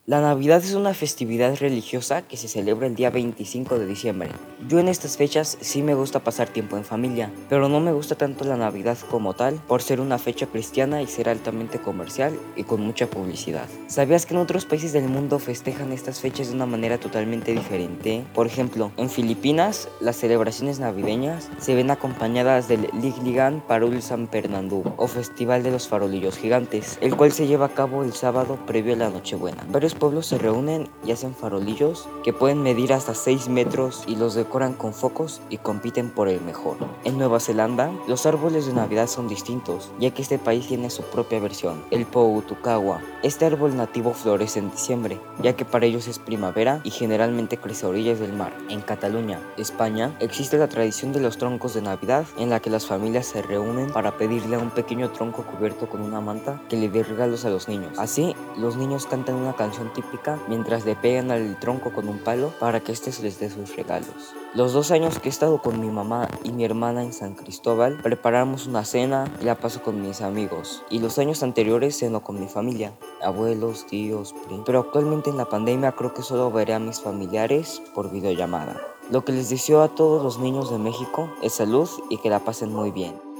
La 0.05 0.21
Navidad 0.21 0.65
es 0.65 0.75
una 0.75 0.95
festividad 0.95 1.57
religiosa 1.61 2.23
que 2.23 2.37
se 2.37 2.49
celebra 2.49 2.89
el 2.89 2.97
día 2.97 3.11
25 3.11 3.79
de 3.79 3.87
diciembre. 3.87 4.31
Yo 4.69 4.81
en 4.81 4.89
estas 4.89 5.17
fechas 5.17 5.57
sí 5.61 5.81
me 5.81 5.95
gusta 5.95 6.19
pasar 6.19 6.49
tiempo 6.49 6.77
en 6.77 6.85
familia, 6.85 7.31
pero 7.49 7.69
no 7.69 7.79
me 7.79 7.93
gusta 7.93 8.17
tanto 8.17 8.45
la 8.45 8.57
Navidad 8.57 8.99
como 9.13 9.35
tal 9.35 9.61
por 9.69 9.81
ser 9.81 10.01
una 10.01 10.19
fecha 10.19 10.47
cristiana 10.47 11.03
y 11.03 11.07
ser 11.07 11.29
altamente 11.29 11.79
comercial 11.79 12.37
y 12.57 12.65
con 12.65 12.81
mucha 12.81 13.07
publicidad. 13.07 13.69
¿Sabías 13.87 14.27
que 14.27 14.35
en 14.35 14.41
otros 14.41 14.65
países 14.65 14.93
del 14.93 15.09
mundo 15.09 15.39
festejan 15.39 15.93
estas 15.93 16.21
fechas 16.21 16.49
de 16.49 16.57
una 16.57 16.67
manera 16.67 16.99
totalmente 16.99 17.53
diferente? 17.53 18.25
Por 18.35 18.49
ejemplo, 18.49 18.91
en 18.97 19.09
Filipinas 19.09 19.89
las 20.01 20.17
celebraciones 20.17 20.81
navideñas 20.81 21.49
se 21.61 21.77
ven 21.77 21.93
acompañadas 21.93 22.67
del 22.67 22.89
Ligligan 23.01 23.61
Parul 23.69 24.03
San 24.03 24.27
Fernando 24.27 24.83
o 24.97 25.07
Festival 25.07 25.63
de 25.63 25.71
los 25.71 25.87
Farolillos 25.87 26.39
Gigantes, 26.39 26.99
el 27.01 27.17
cual 27.17 27.31
se 27.31 27.47
lleva 27.47 27.67
a 27.67 27.75
cabo 27.75 28.03
el 28.03 28.15
sábado 28.15 28.59
previo 28.67 28.95
a 28.95 28.97
la 28.97 29.11
Nochebuena 29.11 29.63
pueblos 29.95 30.27
se 30.27 30.39
reúnen 30.39 30.89
y 31.05 31.13
hacen 31.13 31.35
farolillos 31.35 32.09
que 32.23 32.33
pueden 32.33 32.63
medir 32.63 32.93
hasta 32.93 33.15
6 33.15 33.49
metros 33.49 34.05
y 34.07 34.17
los 34.17 34.35
decoran 34.35 34.75
con 34.75 34.95
focos 34.95 35.41
y 35.51 35.59
compiten 35.59 36.11
por 36.11 36.29
el 36.29 36.41
mejor. 36.41 36.77
En 37.05 37.19
Nueva 37.19 37.41
Zelanda, 37.41 37.91
los 38.07 38.27
árboles 38.27 38.67
de 38.67 38.73
Navidad 38.73 39.07
son 39.07 39.29
distintos, 39.29 39.91
ya 39.99 40.13
que 40.13 40.23
este 40.23 40.39
país 40.39 40.67
tiene 40.67 40.91
su 40.91 41.03
propia 41.03 41.41
versión, 41.41 41.83
el 41.91 42.07
Poutukawa. 42.07 43.01
Este 43.23 43.47
árbol 43.47 43.77
nativo 43.77 44.13
florece 44.15 44.59
en 44.59 44.71
diciembre, 44.71 45.21
ya 45.43 45.55
que 45.55 45.65
para 45.65 45.87
ellos 45.87 46.09
es 46.09 46.19
primavera 46.19 46.81
y 46.85 46.91
generalmente 46.91 47.57
crece 47.57 47.87
a 47.87 47.91
orillas 47.91 48.21
del 48.21 48.33
mar. 48.33 48.53
En 48.69 48.81
Cataluña, 48.81 49.41
España, 49.57 50.15
existe 50.21 50.59
la 50.59 50.69
tradición 50.69 51.13
de 51.13 51.21
los 51.21 51.39
troncos 51.39 51.75
de 51.75 51.83
Navidad, 51.83 52.25
en 52.39 52.51
la 52.51 52.61
que 52.61 52.71
las 52.71 52.87
familias 52.87 53.27
se 53.27 53.43
reúnen 53.43 53.91
para 53.93 54.17
pedirle 54.17 54.57
a 54.57 54.61
un 54.61 54.71
pequeño 54.71 55.11
tronco 55.11 55.45
cubierto 55.45 55.89
con 55.89 56.03
una 56.03 56.21
manta 56.21 56.61
que 56.69 56.77
le 56.77 56.89
dé 56.89 57.03
regalos 57.03 57.45
a 57.45 57.51
los 57.51 57.69
niños. 57.69 57.99
Así, 57.99 58.35
los 58.57 58.77
niños 58.77 59.07
cantan 59.07 59.37
una 59.37 59.55
canción 59.55 59.82
típica 59.91 60.39
mientras 60.49 60.85
le 60.85 60.97
pegan 60.97 61.31
al 61.31 61.59
tronco 61.59 61.93
con 61.93 62.09
un 62.09 62.19
palo 62.19 62.53
para 62.61 62.81
que 62.81 62.93
éste 62.93 63.11
les 63.23 63.39
dé 63.39 63.49
sus 63.49 63.75
regalos. 63.75 64.35
Los 64.55 64.75
dos 64.75 64.91
años 64.91 65.19
que 65.19 65.29
he 65.29 65.31
estado 65.31 65.63
con 65.63 65.81
mi 65.81 65.89
mamá 65.89 66.29
y 66.45 66.53
mi 66.53 66.65
hermana 66.65 67.03
en 67.03 67.15
San 67.15 67.35
Cristóbal, 67.35 67.99
preparamos 68.03 68.67
una 68.67 68.85
cena 68.85 69.25
y 69.41 69.45
la 69.45 69.55
paso 69.55 69.83
con 69.83 70.03
mis 70.03 70.21
amigos. 70.21 70.83
Y 70.91 70.99
los 70.99 71.19
años 71.19 71.43
anteriores 71.43 71.99
ceno 71.99 72.23
con 72.23 72.39
mi 72.39 72.49
familia, 72.49 72.93
abuelos, 73.23 73.87
tíos, 73.87 74.35
primos. 74.45 74.65
Pero 74.67 74.81
actualmente 74.81 75.31
en 75.31 75.39
la 75.39 75.47
pandemia 75.47 75.93
creo 75.93 76.13
que 76.13 76.23
solo 76.23 76.51
veré 76.51 76.75
a 76.75 76.79
mis 76.79 77.01
familiares 77.01 77.83
por 77.95 78.11
videollamada. 78.11 78.79
Lo 79.11 79.25
que 79.25 79.33
les 79.33 79.49
deseo 79.49 79.83
a 79.83 79.89
todos 79.89 80.23
los 80.23 80.39
niños 80.39 80.71
de 80.71 80.79
México 80.79 81.31
es 81.43 81.55
salud 81.55 81.89
y 82.11 82.19
que 82.19 82.31
la 82.31 82.41
pasen 82.41 82.73
muy 82.73 82.91
bien. 82.91 83.32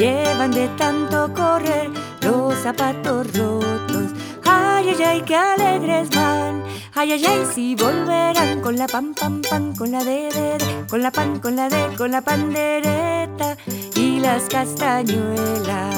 Llevan 0.00 0.50
de 0.50 0.66
tanto 0.78 1.30
correr 1.34 1.90
los 2.22 2.54
zapatos 2.58 3.26
rotos. 3.36 4.06
Ay, 4.46 4.88
ay, 4.88 5.02
ay, 5.02 5.22
qué 5.26 5.36
alegres 5.36 6.08
van. 6.10 6.64
Ay, 6.94 7.12
ay, 7.12 7.24
ay, 7.26 7.42
si 7.54 7.74
volverán 7.74 8.62
con 8.62 8.76
la 8.76 8.86
pan, 8.86 9.12
pan, 9.14 9.42
pan, 9.42 9.74
con 9.76 9.92
la 9.92 10.02
de, 10.02 10.30
de, 10.32 10.58
de, 10.58 10.86
con 10.88 11.02
la 11.02 11.10
pan, 11.10 11.38
con 11.38 11.54
la 11.54 11.68
de, 11.68 11.94
con 11.98 12.10
la 12.10 12.22
pandereta 12.22 13.58
y 13.94 14.20
las 14.20 14.44
castañuelas. 14.44 15.94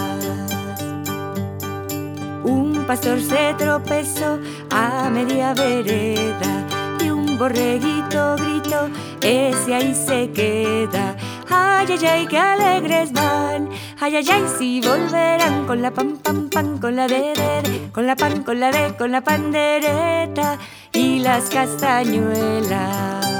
Un 2.43 2.85
pastor 2.88 3.21
se 3.21 3.55
tropezó 3.57 4.41
a 4.71 5.11
media 5.11 5.55
vereda 5.55 6.67
y 7.01 7.11
un 7.11 7.38
borreguito 7.38 8.35
gritó 8.37 8.88
ese 9.23 9.75
ahí 9.75 9.95
se 9.95 10.31
queda. 10.33 11.17
Ay, 11.55 11.87
ay, 11.91 12.07
ay, 12.07 12.27
qué 12.27 12.38
alegres 12.38 13.12
van. 13.12 13.69
Ay, 14.01 14.17
ay, 14.17 14.31
ay, 14.31 14.45
si 14.59 14.81
volverán 14.81 15.67
con 15.67 15.83
la 15.83 15.91
pan, 15.91 16.17
pan, 16.17 16.49
pan, 16.49 16.79
con 16.79 16.97
la 16.97 17.07
de, 17.07 17.35
de, 17.35 17.91
con 17.93 18.07
la 18.07 18.17
pan, 18.17 18.43
con 18.43 18.59
la 18.59 18.71
de, 18.71 18.97
con 18.97 19.12
la 19.12 19.21
pandereta 19.21 20.59
y 20.93 21.19
las 21.19 21.51
castañuelas. 21.51 23.33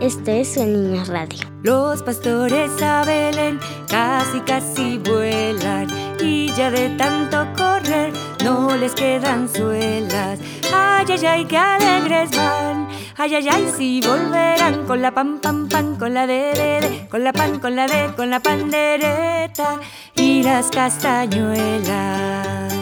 Este 0.00 0.40
es 0.42 0.56
el 0.58 0.90
Niño 0.90 1.04
Radio. 1.06 1.40
Los 1.62 2.02
pastores 2.02 2.70
a 2.82 3.04
Belén 3.04 3.58
casi, 3.88 4.40
casi 4.40 4.98
vuelan 4.98 5.86
y 6.20 6.52
ya 6.52 6.70
de 6.70 6.90
tanto 6.90 7.46
correr 7.56 8.12
no 8.44 8.76
les 8.76 8.94
quedan 8.94 9.48
suelas. 9.48 10.38
Ay, 10.72 11.06
ay, 11.08 11.26
ay, 11.26 11.44
qué 11.46 11.56
alegres 11.56 12.30
van. 12.36 12.86
Ay, 13.16 13.34
ay, 13.36 13.48
ay, 13.48 13.72
si 13.76 14.02
volverán 14.02 14.84
con 14.86 15.00
la 15.00 15.12
pan, 15.12 15.38
pan, 15.40 15.68
pan, 15.68 15.96
con 15.96 16.12
la 16.12 16.26
de, 16.26 16.52
de, 16.52 16.80
de, 16.82 17.08
con 17.08 17.24
la 17.24 17.32
pan, 17.32 17.58
con 17.58 17.74
la 17.74 17.86
de, 17.86 18.12
con 18.14 18.28
la 18.28 18.40
pandereta 18.40 19.80
y 20.14 20.42
las 20.42 20.68
castañuelas. 20.68 22.74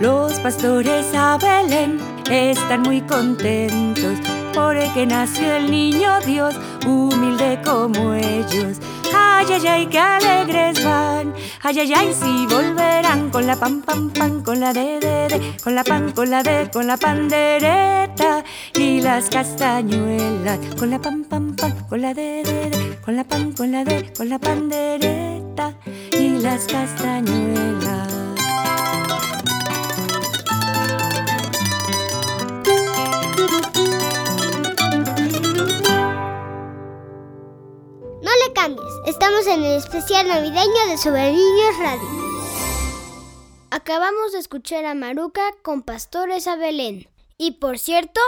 Los 0.00 0.40
pastores 0.40 1.14
a 1.14 1.38
Belén 1.38 2.00
están 2.30 2.82
muy 2.82 3.00
contentos 3.02 4.18
porque 4.52 5.06
nació 5.06 5.54
el 5.56 5.70
niño 5.70 6.18
Dios, 6.26 6.56
humilde 6.86 7.60
como 7.64 8.14
ellos. 8.14 8.78
Ay, 9.14 9.46
ay, 9.52 9.66
ay, 9.66 9.86
qué 9.86 9.98
alegres 9.98 10.84
van. 10.84 11.34
Ay, 11.62 11.80
ay, 11.80 11.92
ay, 11.94 12.14
si 12.14 12.46
volverán 12.46 13.30
con 13.30 13.46
la 13.46 13.56
pan, 13.56 13.82
pan, 13.82 14.10
pan, 14.10 14.42
con 14.42 14.60
la 14.60 14.72
de, 14.72 15.00
de, 15.00 15.28
de, 15.28 15.56
con 15.62 15.74
la 15.74 15.84
pan, 15.84 16.12
con 16.12 16.30
la 16.30 16.42
de, 16.42 16.70
con 16.70 16.86
la 16.86 16.96
pandereta 16.96 18.44
y 18.74 19.00
las 19.00 19.28
castañuelas. 19.30 20.58
Con 20.78 20.90
la 20.90 20.98
pan, 20.98 21.24
pan, 21.24 21.54
pan, 21.56 21.74
con 21.88 22.00
la 22.00 22.14
de, 22.14 22.42
de, 22.44 22.70
de, 22.70 22.98
con 23.04 23.16
la 23.16 23.24
pan, 23.24 23.52
con 23.52 23.72
la 23.72 23.84
de, 23.84 24.12
con 24.12 24.28
la 24.28 24.38
pandereta 24.38 25.74
y 26.12 26.28
las 26.40 26.66
castañuelas. 26.66 28.19
Especial 39.76 40.26
navideño 40.26 40.86
de 40.88 40.96
Sobre 40.96 41.32
Niños 41.32 41.78
Radio. 41.78 42.08
Acabamos 43.70 44.32
de 44.32 44.38
escuchar 44.38 44.84
a 44.84 44.94
Maruca 44.94 45.42
con 45.62 45.82
Pastores 45.82 46.48
a 46.48 46.56
Belén. 46.56 47.06
Y 47.38 47.52
por 47.52 47.78
cierto, 47.78 48.20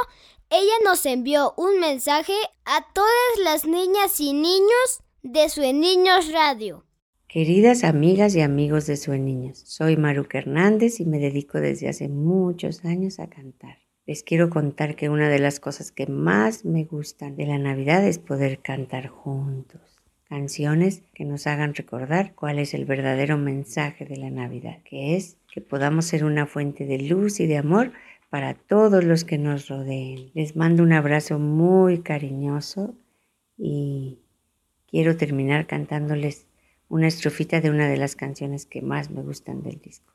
ella 0.51 0.73
nos 0.85 1.05
envió 1.05 1.53
un 1.57 1.81
mensaje 1.81 2.35
a 2.65 2.87
todas 2.93 3.11
las 3.43 3.67
niñas 3.67 4.21
y 4.21 4.33
niños 4.35 5.03
de 5.23 5.49
Sue 5.49 5.73
Niños 5.73 6.31
Radio. 6.33 6.85
Queridas 7.27 7.83
amigas 7.83 8.35
y 8.37 8.41
amigos 8.41 8.87
de 8.87 8.97
Sue 8.97 9.19
Niños, 9.19 9.59
soy 9.59 9.97
Maruca 9.97 10.39
Hernández 10.39 11.01
y 11.01 11.07
me 11.07 11.19
dedico 11.19 11.59
desde 11.59 11.89
hace 11.89 12.09
muchos 12.09 12.85
años 12.85 13.19
a 13.19 13.29
cantar. 13.29 13.79
Les 14.07 14.23
quiero 14.23 14.51
contar 14.51 14.97
que 14.97 15.09
una 15.09 15.29
de 15.29 15.39
las 15.39 15.59
cosas 15.59 15.93
que 15.93 16.07
más 16.07 16.65
me 16.65 16.85
gustan 16.85 17.37
de 17.37 17.47
la 17.47 17.59
Navidad 17.59 18.07
es 18.07 18.19
poder 18.19 18.61
cantar 18.61 19.09
juntos 19.09 19.92
canciones 20.33 21.03
que 21.13 21.27
nos 21.27 21.47
hagan 21.47 21.75
recordar 21.75 22.33
cuál 22.35 22.59
es 22.59 22.73
el 22.73 22.87
verdadero 22.87 23.37
mensaje 23.37 24.07
de 24.07 24.17
la 24.17 24.31
Navidad, 24.31 24.79
que 24.83 25.15
es 25.15 25.37
que 25.53 25.61
podamos 25.61 26.07
ser 26.07 26.25
una 26.25 26.47
fuente 26.47 26.87
de 26.87 26.97
luz 27.01 27.39
y 27.39 27.47
de 27.47 27.59
amor 27.59 27.93
para 28.31 28.55
todos 28.55 29.05
los 29.05 29.25
que 29.25 29.37
nos 29.37 29.69
rodeen. 29.69 30.31
Les 30.33 30.57
mando 30.57 30.85
un 30.85 30.95
abrazo 30.95 31.39
muy 31.39 31.99
cariñoso 31.99 32.95
y 33.59 34.21
quiero 34.87 35.19
terminar 35.19 35.67
cantándoles 35.67 36.47
una 36.89 37.09
estrofita 37.09 37.61
de 37.61 37.69
una 37.69 37.87
de 37.87 37.99
las 37.99 38.17
canciones 38.17 38.65
que 38.65 38.81
más 38.81 39.11
me 39.11 39.21
gustan 39.21 39.63
del 39.63 39.83
disco. 39.83 40.15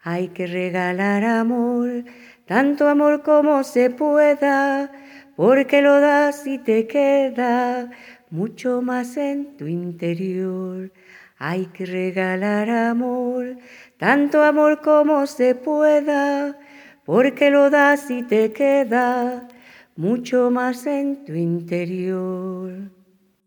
Hay 0.00 0.28
que 0.28 0.46
regalar 0.46 1.22
amor, 1.22 2.04
tanto 2.46 2.88
amor 2.88 3.22
como 3.22 3.62
se 3.62 3.90
pueda, 3.90 4.90
porque 5.36 5.82
lo 5.82 6.00
das 6.00 6.46
y 6.46 6.56
te 6.56 6.86
queda 6.86 7.90
mucho 8.34 8.82
más 8.82 9.16
en 9.16 9.56
tu 9.56 9.68
interior. 9.68 10.90
Hay 11.38 11.66
que 11.66 11.86
regalar 11.86 12.68
amor, 12.68 13.58
tanto 13.96 14.42
amor 14.42 14.80
como 14.80 15.26
se 15.28 15.54
pueda, 15.54 16.58
porque 17.04 17.50
lo 17.50 17.70
das 17.70 18.10
y 18.10 18.24
te 18.24 18.52
queda 18.52 19.46
mucho 19.94 20.50
más 20.50 20.84
en 20.86 21.24
tu 21.24 21.34
interior. 21.34 22.90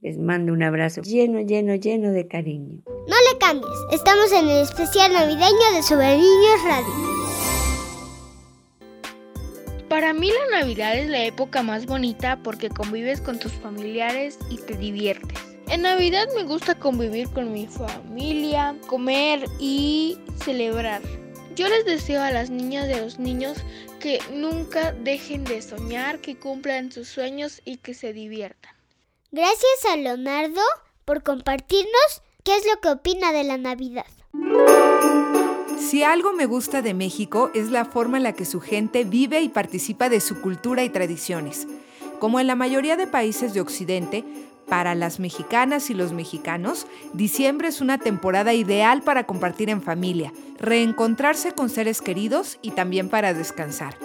Les 0.01 0.17
mando 0.17 0.53
un 0.53 0.63
abrazo 0.63 1.01
lleno, 1.01 1.41
lleno, 1.41 1.75
lleno 1.75 2.11
de 2.11 2.25
cariño. 2.25 2.81
No 2.85 3.15
le 3.29 3.37
cambies, 3.39 3.77
estamos 3.91 4.31
en 4.31 4.47
el 4.47 4.63
especial 4.63 5.11
navideño 5.11 5.75
de 5.75 5.83
Sobre 5.83 6.15
Radio. 6.15 7.16
Para 9.89 10.13
mí 10.13 10.29
la 10.31 10.59
Navidad 10.59 10.97
es 10.97 11.09
la 11.09 11.23
época 11.23 11.63
más 11.63 11.85
bonita 11.85 12.37
porque 12.43 12.69
convives 12.69 13.21
con 13.21 13.39
tus 13.39 13.53
familiares 13.53 14.37
y 14.49 14.57
te 14.57 14.75
diviertes. 14.75 15.39
En 15.69 15.83
Navidad 15.83 16.27
me 16.35 16.43
gusta 16.43 16.75
convivir 16.75 17.29
con 17.29 17.53
mi 17.53 17.67
familia, 17.67 18.75
comer 18.87 19.45
y 19.59 20.17
celebrar. 20.43 21.01
Yo 21.55 21.69
les 21.69 21.85
deseo 21.85 22.21
a 22.21 22.31
las 22.31 22.49
niñas 22.49 22.89
y 22.89 22.93
a 22.93 23.01
los 23.01 23.17
niños 23.17 23.57
que 23.99 24.19
nunca 24.31 24.91
dejen 24.91 25.45
de 25.45 25.61
soñar, 25.61 26.19
que 26.19 26.37
cumplan 26.37 26.91
sus 26.91 27.07
sueños 27.07 27.61
y 27.63 27.77
que 27.77 27.93
se 27.93 28.11
diviertan. 28.11 28.73
Gracias 29.31 29.85
a 29.89 29.95
Leonardo 29.95 30.61
por 31.05 31.23
compartirnos 31.23 32.21
qué 32.43 32.55
es 32.55 32.65
lo 32.65 32.79
que 32.81 32.89
opina 32.89 33.31
de 33.31 33.43
la 33.45 33.57
Navidad. 33.57 34.05
Si 35.79 36.03
algo 36.03 36.33
me 36.33 36.45
gusta 36.45 36.81
de 36.81 36.93
México 36.93 37.51
es 37.53 37.69
la 37.69 37.85
forma 37.85 38.17
en 38.17 38.23
la 38.23 38.33
que 38.33 38.45
su 38.45 38.59
gente 38.59 39.03
vive 39.03 39.41
y 39.41 39.49
participa 39.49 40.09
de 40.09 40.19
su 40.19 40.41
cultura 40.41 40.83
y 40.83 40.89
tradiciones. 40.89 41.67
Como 42.19 42.39
en 42.39 42.47
la 42.47 42.55
mayoría 42.55 42.97
de 42.97 43.07
países 43.07 43.53
de 43.53 43.61
Occidente, 43.61 44.25
para 44.67 44.95
las 44.95 45.19
mexicanas 45.19 45.89
y 45.89 45.93
los 45.93 46.11
mexicanos, 46.11 46.87
diciembre 47.13 47.69
es 47.69 47.79
una 47.79 47.99
temporada 47.99 48.53
ideal 48.53 49.01
para 49.01 49.25
compartir 49.25 49.69
en 49.69 49.81
familia, 49.81 50.33
reencontrarse 50.59 51.53
con 51.53 51.69
seres 51.69 52.01
queridos 52.01 52.57
y 52.61 52.71
también 52.71 53.07
para 53.07 53.33
descansar. 53.33 53.97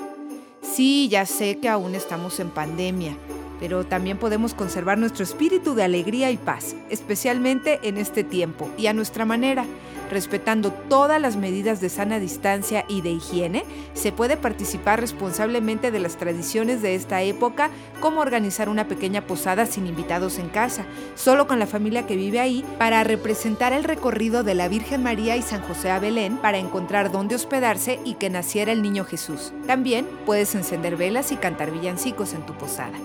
Sí, 0.60 1.08
ya 1.08 1.26
sé 1.26 1.58
que 1.58 1.68
aún 1.68 1.94
estamos 1.94 2.38
en 2.38 2.50
pandemia, 2.50 3.16
pero 3.62 3.86
también 3.86 4.18
podemos 4.18 4.54
conservar 4.54 4.98
nuestro 4.98 5.22
espíritu 5.22 5.76
de 5.76 5.84
alegría 5.84 6.32
y 6.32 6.36
paz, 6.36 6.74
especialmente 6.90 7.78
en 7.84 7.96
este 7.96 8.24
tiempo 8.24 8.68
y 8.76 8.88
a 8.88 8.92
nuestra 8.92 9.24
manera 9.24 9.64
respetando 10.12 10.72
todas 10.72 11.20
las 11.20 11.36
medidas 11.36 11.80
de 11.80 11.88
sana 11.88 12.18
distancia 12.18 12.84
y 12.86 13.00
de 13.00 13.12
higiene, 13.12 13.64
se 13.94 14.12
puede 14.12 14.36
participar 14.36 15.00
responsablemente 15.00 15.90
de 15.90 16.00
las 16.00 16.16
tradiciones 16.16 16.82
de 16.82 16.94
esta 16.94 17.22
época, 17.22 17.70
como 18.00 18.20
organizar 18.20 18.68
una 18.68 18.88
pequeña 18.88 19.26
posada 19.26 19.64
sin 19.64 19.86
invitados 19.86 20.38
en 20.38 20.50
casa, 20.50 20.84
solo 21.14 21.46
con 21.46 21.58
la 21.58 21.66
familia 21.66 22.06
que 22.06 22.16
vive 22.16 22.40
ahí, 22.40 22.62
para 22.78 23.02
representar 23.04 23.72
el 23.72 23.84
recorrido 23.84 24.44
de 24.44 24.54
la 24.54 24.68
Virgen 24.68 25.02
María 25.02 25.36
y 25.36 25.42
San 25.42 25.62
José 25.62 25.90
a 25.90 25.98
Belén 25.98 26.36
para 26.36 26.58
encontrar 26.58 27.10
dónde 27.10 27.34
hospedarse 27.34 27.98
y 28.04 28.14
que 28.14 28.28
naciera 28.28 28.72
el 28.72 28.82
niño 28.82 29.04
Jesús. 29.04 29.52
También 29.66 30.06
puedes 30.26 30.54
encender 30.54 30.96
velas 30.96 31.32
y 31.32 31.36
cantar 31.36 31.70
villancicos 31.70 32.34
en 32.34 32.44
tu 32.44 32.52
posada. 32.52 32.98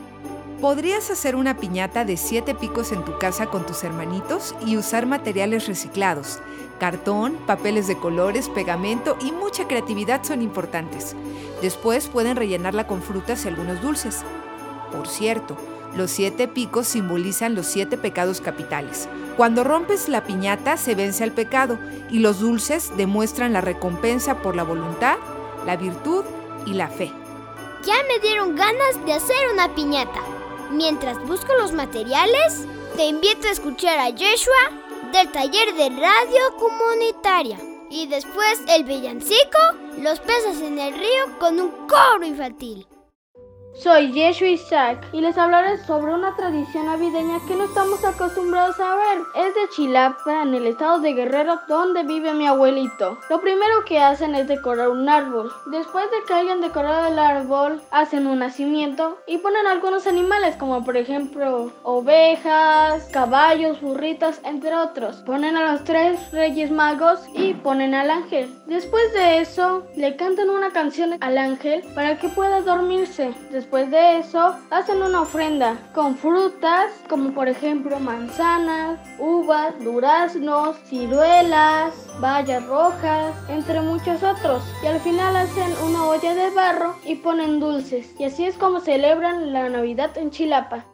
Podrías 0.62 1.12
hacer 1.12 1.36
una 1.36 1.58
piñata 1.58 2.04
de 2.04 2.18
siete 2.18 2.56
picos 2.56 2.92
en 2.92 3.06
tu 3.06 3.20
casa 3.20 3.46
con 3.46 3.64
tus 3.64 3.84
hermanitos 3.84 4.56
y 4.66 4.76
usar 4.76 5.06
materiales 5.06 5.68
reciclados. 5.68 6.40
Cartón, 6.80 7.38
papeles 7.46 7.88
de 7.88 7.96
colores, 8.00 8.50
pegamento 8.50 9.18
y 9.22 9.32
mucha 9.32 9.68
creatividad 9.68 10.24
son 10.24 10.42
importantes. 10.42 11.16
Después 11.62 12.08
pueden 12.08 12.36
rellenarla 12.36 12.88
con 12.88 13.04
frutas 13.04 13.46
y 13.46 13.50
algunos 13.50 13.84
dulces. 13.84 14.24
Por 14.92 15.08
cierto, 15.08 15.56
los 15.96 16.10
siete 16.10 16.48
picos 16.48 16.88
simbolizan 16.88 17.54
los 17.54 17.68
siete 17.68 17.96
pecados 17.96 18.42
capitales. 18.42 19.08
Cuando 19.38 19.64
rompes 19.64 20.10
la 20.10 20.24
piñata 20.24 20.78
se 20.78 20.96
vence 20.96 21.24
al 21.24 21.34
pecado 21.34 21.78
y 22.10 22.18
los 22.18 22.40
dulces 22.40 22.92
demuestran 22.98 23.54
la 23.54 23.62
recompensa 23.62 24.42
por 24.42 24.56
la 24.56 24.64
voluntad, 24.64 25.18
la 25.68 25.78
virtud 25.78 26.26
y 26.66 26.74
la 26.74 26.88
fe. 26.88 27.12
Ya 27.86 27.96
me 28.08 28.18
dieron 28.28 28.56
ganas 28.56 29.06
de 29.06 29.14
hacer 29.14 29.38
una 29.54 29.76
piñata. 29.76 30.37
Mientras 30.72 31.18
busco 31.26 31.54
los 31.56 31.72
materiales, 31.72 32.66
te 32.96 33.06
invito 33.06 33.48
a 33.48 33.52
escuchar 33.52 34.00
a 34.00 34.10
Yeshua 34.10 34.72
del 35.14 35.32
taller 35.32 35.74
de 35.76 35.90
radio 35.90 36.56
comunitaria. 36.58 37.58
Y 37.90 38.08
después 38.08 38.62
el 38.68 38.84
villancico, 38.84 39.60
los 40.00 40.20
peces 40.20 40.62
en 40.62 40.78
el 40.78 40.94
río 40.94 41.40
con 41.40 41.60
un 41.60 41.72
coro 41.88 42.26
infantil. 42.26 42.86
Soy 43.80 44.12
Yeshua 44.12 44.48
Isaac 44.48 45.08
y 45.12 45.22
les 45.22 45.38
hablaré 45.38 45.78
sobre 45.86 46.12
una 46.12 46.36
tradición 46.36 46.88
navideña 46.88 47.40
que 47.48 47.56
no 47.56 47.66
estamos 47.66 48.04
acostumbrados 48.04 48.80
a 48.80 48.96
ver. 48.96 49.20
Es 49.36 49.54
de 49.54 49.70
Chilapa, 49.76 50.42
en 50.42 50.56
el 50.56 50.66
estado 50.66 51.00
de 51.00 51.14
Guerrero, 51.14 51.60
donde 51.68 52.02
vive 52.02 52.34
mi 52.34 52.48
abuelito. 52.48 53.20
Lo 53.30 53.40
primero 53.40 53.86
que 53.86 54.00
hacen 54.00 54.34
es 54.34 54.48
decorar 54.48 54.90
un 54.90 55.08
árbol. 55.08 55.52
Después 55.68 56.06
de 56.10 56.26
que 56.26 56.34
hayan 56.34 56.60
decorado 56.60 57.08
el 57.08 57.20
árbol, 57.20 57.80
hacen 57.92 58.26
un 58.26 58.40
nacimiento 58.40 59.20
y 59.28 59.38
ponen 59.38 59.68
algunos 59.68 60.08
animales 60.08 60.56
como 60.56 60.84
por 60.84 60.98
ejemplo 60.98 61.72
ovejas, 61.84 63.08
caballos, 63.14 63.80
burritas, 63.80 64.42
entre 64.44 64.74
otros. 64.74 65.18
Ponen 65.18 65.56
a 65.56 65.72
los 65.72 65.84
tres 65.84 66.32
reyes 66.32 66.72
magos 66.72 67.20
y 67.36 67.54
ponen 67.54 67.94
al 67.94 68.10
ángel. 68.10 68.52
Después 68.66 69.14
de 69.14 69.40
eso, 69.42 69.84
le 69.96 70.16
cantan 70.16 70.50
una 70.50 70.72
canción 70.72 71.16
al 71.22 71.38
ángel 71.38 71.84
para 71.94 72.18
que 72.18 72.30
pueda 72.30 72.62
dormirse. 72.62 73.36
De 73.76 74.20
eso, 74.20 74.56
hacen 74.72 75.02
una 75.02 75.22
ofrenda 75.22 75.78
con 75.94 76.16
frutas 76.16 76.92
como 77.10 77.32
por 77.32 77.48
ejemplo 77.48 78.00
manzanas, 78.00 79.00
uvas, 79.20 79.74
duraznos, 79.84 80.78
ciruelas, 80.86 81.94
bayas 82.20 82.66
rojas, 82.66 83.36
entre 83.50 83.82
muchos 83.82 84.24
otros. 84.24 84.64
Y 84.82 84.88
al 84.88 85.00
final 85.02 85.36
hacen 85.36 85.72
una 85.86 86.06
olla 86.06 86.34
de 86.34 86.50
barro 86.52 86.96
y 87.06 87.16
ponen 87.16 87.60
dulces. 87.60 88.16
Y 88.18 88.24
así 88.24 88.46
es 88.46 88.58
como 88.58 88.80
celebran 88.80 89.54
la 89.54 89.70
Navidad 89.70 90.18
en 90.18 90.32
Chilapa. 90.32 90.86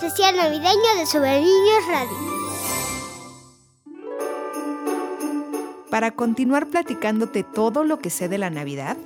Especial 0.00 0.36
navideño 0.36 0.94
de 0.96 1.06
Sobre 1.06 1.42
Radio. 1.90 2.16
Para 5.90 6.12
continuar 6.12 6.68
platicándote 6.68 7.42
todo 7.42 7.82
lo 7.82 7.98
que 7.98 8.08
sé 8.08 8.28
de 8.28 8.38
la 8.38 8.48
Navidad, 8.48 8.96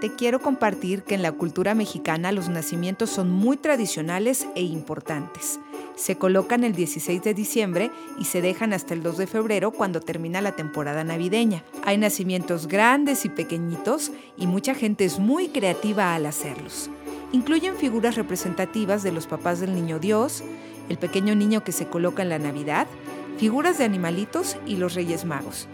te 0.00 0.12
quiero 0.16 0.40
compartir 0.40 1.04
que 1.04 1.14
en 1.14 1.22
la 1.22 1.30
cultura 1.30 1.76
mexicana 1.76 2.32
los 2.32 2.48
nacimientos 2.48 3.10
son 3.10 3.30
muy 3.30 3.58
tradicionales 3.58 4.48
e 4.56 4.62
importantes. 4.62 5.60
Se 5.94 6.18
colocan 6.18 6.64
el 6.64 6.74
16 6.74 7.22
de 7.22 7.34
diciembre 7.34 7.92
y 8.18 8.24
se 8.24 8.42
dejan 8.42 8.72
hasta 8.72 8.94
el 8.94 9.04
2 9.04 9.18
de 9.18 9.26
febrero 9.28 9.70
cuando 9.70 10.00
termina 10.00 10.40
la 10.40 10.56
temporada 10.56 11.04
navideña. 11.04 11.62
Hay 11.84 11.96
nacimientos 11.96 12.66
grandes 12.66 13.24
y 13.24 13.28
pequeñitos 13.28 14.10
y 14.36 14.48
mucha 14.48 14.74
gente 14.74 15.04
es 15.04 15.20
muy 15.20 15.50
creativa 15.50 16.16
al 16.16 16.26
hacerlos. 16.26 16.90
Incluyen 17.32 17.76
figuras 17.76 18.16
representativas 18.16 19.02
de 19.02 19.12
los 19.12 19.26
papás 19.26 19.60
del 19.60 19.74
niño 19.74 19.98
Dios, 19.98 20.42
el 20.88 20.96
pequeño 20.96 21.34
niño 21.34 21.62
que 21.62 21.72
se 21.72 21.86
coloca 21.86 22.22
en 22.22 22.30
la 22.30 22.38
Navidad, 22.38 22.86
figuras 23.36 23.78
de 23.78 23.84
animalitos 23.84 24.56
y 24.66 24.76
los 24.76 24.94
Reyes 24.94 25.24
Magos. 25.24 25.68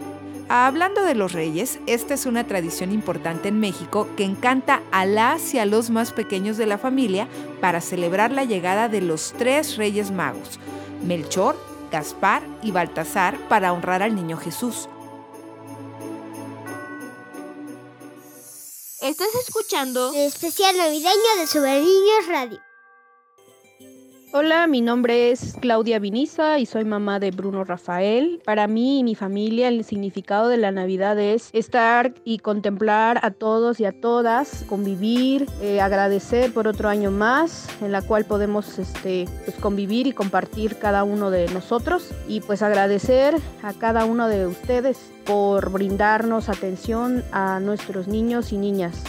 Hablando 0.47 1.03
de 1.03 1.15
los 1.15 1.31
reyes, 1.31 1.79
esta 1.87 2.13
es 2.13 2.27
una 2.27 2.43
tradición 2.43 2.91
importante 2.91 3.47
en 3.47 3.59
México 3.59 4.07
que 4.15 4.25
encanta 4.25 4.81
a 4.91 5.05
las 5.05 5.55
y 5.55 5.59
a 5.59 5.65
los 5.65 5.89
más 5.89 6.11
pequeños 6.11 6.57
de 6.57 6.67
la 6.67 6.77
familia 6.77 7.27
para 7.61 7.81
celebrar 7.81 8.31
la 8.31 8.43
llegada 8.43 8.87
de 8.87 9.01
los 9.01 9.33
tres 9.37 9.75
reyes 9.75 10.11
magos, 10.11 10.59
Melchor, 11.03 11.57
Gaspar 11.91 12.43
y 12.61 12.69
Baltasar, 12.71 13.39
para 13.47 13.73
honrar 13.73 14.03
al 14.03 14.15
niño 14.15 14.37
Jesús. 14.37 14.87
Estás 19.05 19.35
escuchando 19.35 20.15
el 20.15 20.21
especial 20.21 20.75
navideño 20.75 21.35
de 21.37 21.45
Super 21.45 21.79
Niños 21.79 22.25
Radio. 22.27 22.59
Hola, 24.37 24.67
mi 24.67 24.81
nombre 24.81 25.31
es 25.31 25.55
Claudia 25.61 25.97
Viniza 25.97 26.59
y 26.59 26.65
soy 26.65 26.83
mamá 26.83 27.21
de 27.21 27.31
Bruno 27.31 27.63
Rafael. 27.63 28.41
Para 28.43 28.67
mí 28.67 28.99
y 28.99 29.03
mi 29.05 29.15
familia 29.15 29.69
el 29.69 29.85
significado 29.85 30.49
de 30.49 30.57
la 30.57 30.71
Navidad 30.71 31.17
es 31.17 31.49
estar 31.53 32.13
y 32.25 32.39
contemplar 32.39 33.17
a 33.23 33.31
todos 33.31 33.79
y 33.79 33.85
a 33.85 33.93
todas, 33.93 34.65
convivir, 34.67 35.47
eh, 35.61 35.79
agradecer 35.79 36.53
por 36.53 36.67
otro 36.67 36.89
año 36.89 37.11
más 37.11 37.69
en 37.81 37.93
la 37.93 38.01
cual 38.01 38.25
podemos 38.25 38.77
este, 38.77 39.25
pues, 39.45 39.55
convivir 39.55 40.05
y 40.05 40.11
compartir 40.11 40.79
cada 40.79 41.05
uno 41.05 41.31
de 41.31 41.47
nosotros 41.53 42.09
y 42.27 42.41
pues 42.41 42.61
agradecer 42.61 43.35
a 43.63 43.71
cada 43.71 44.03
uno 44.03 44.27
de 44.27 44.47
ustedes 44.47 45.13
por 45.25 45.71
brindarnos 45.71 46.49
atención 46.49 47.23
a 47.31 47.61
nuestros 47.61 48.09
niños 48.09 48.51
y 48.51 48.57
niñas. 48.57 49.01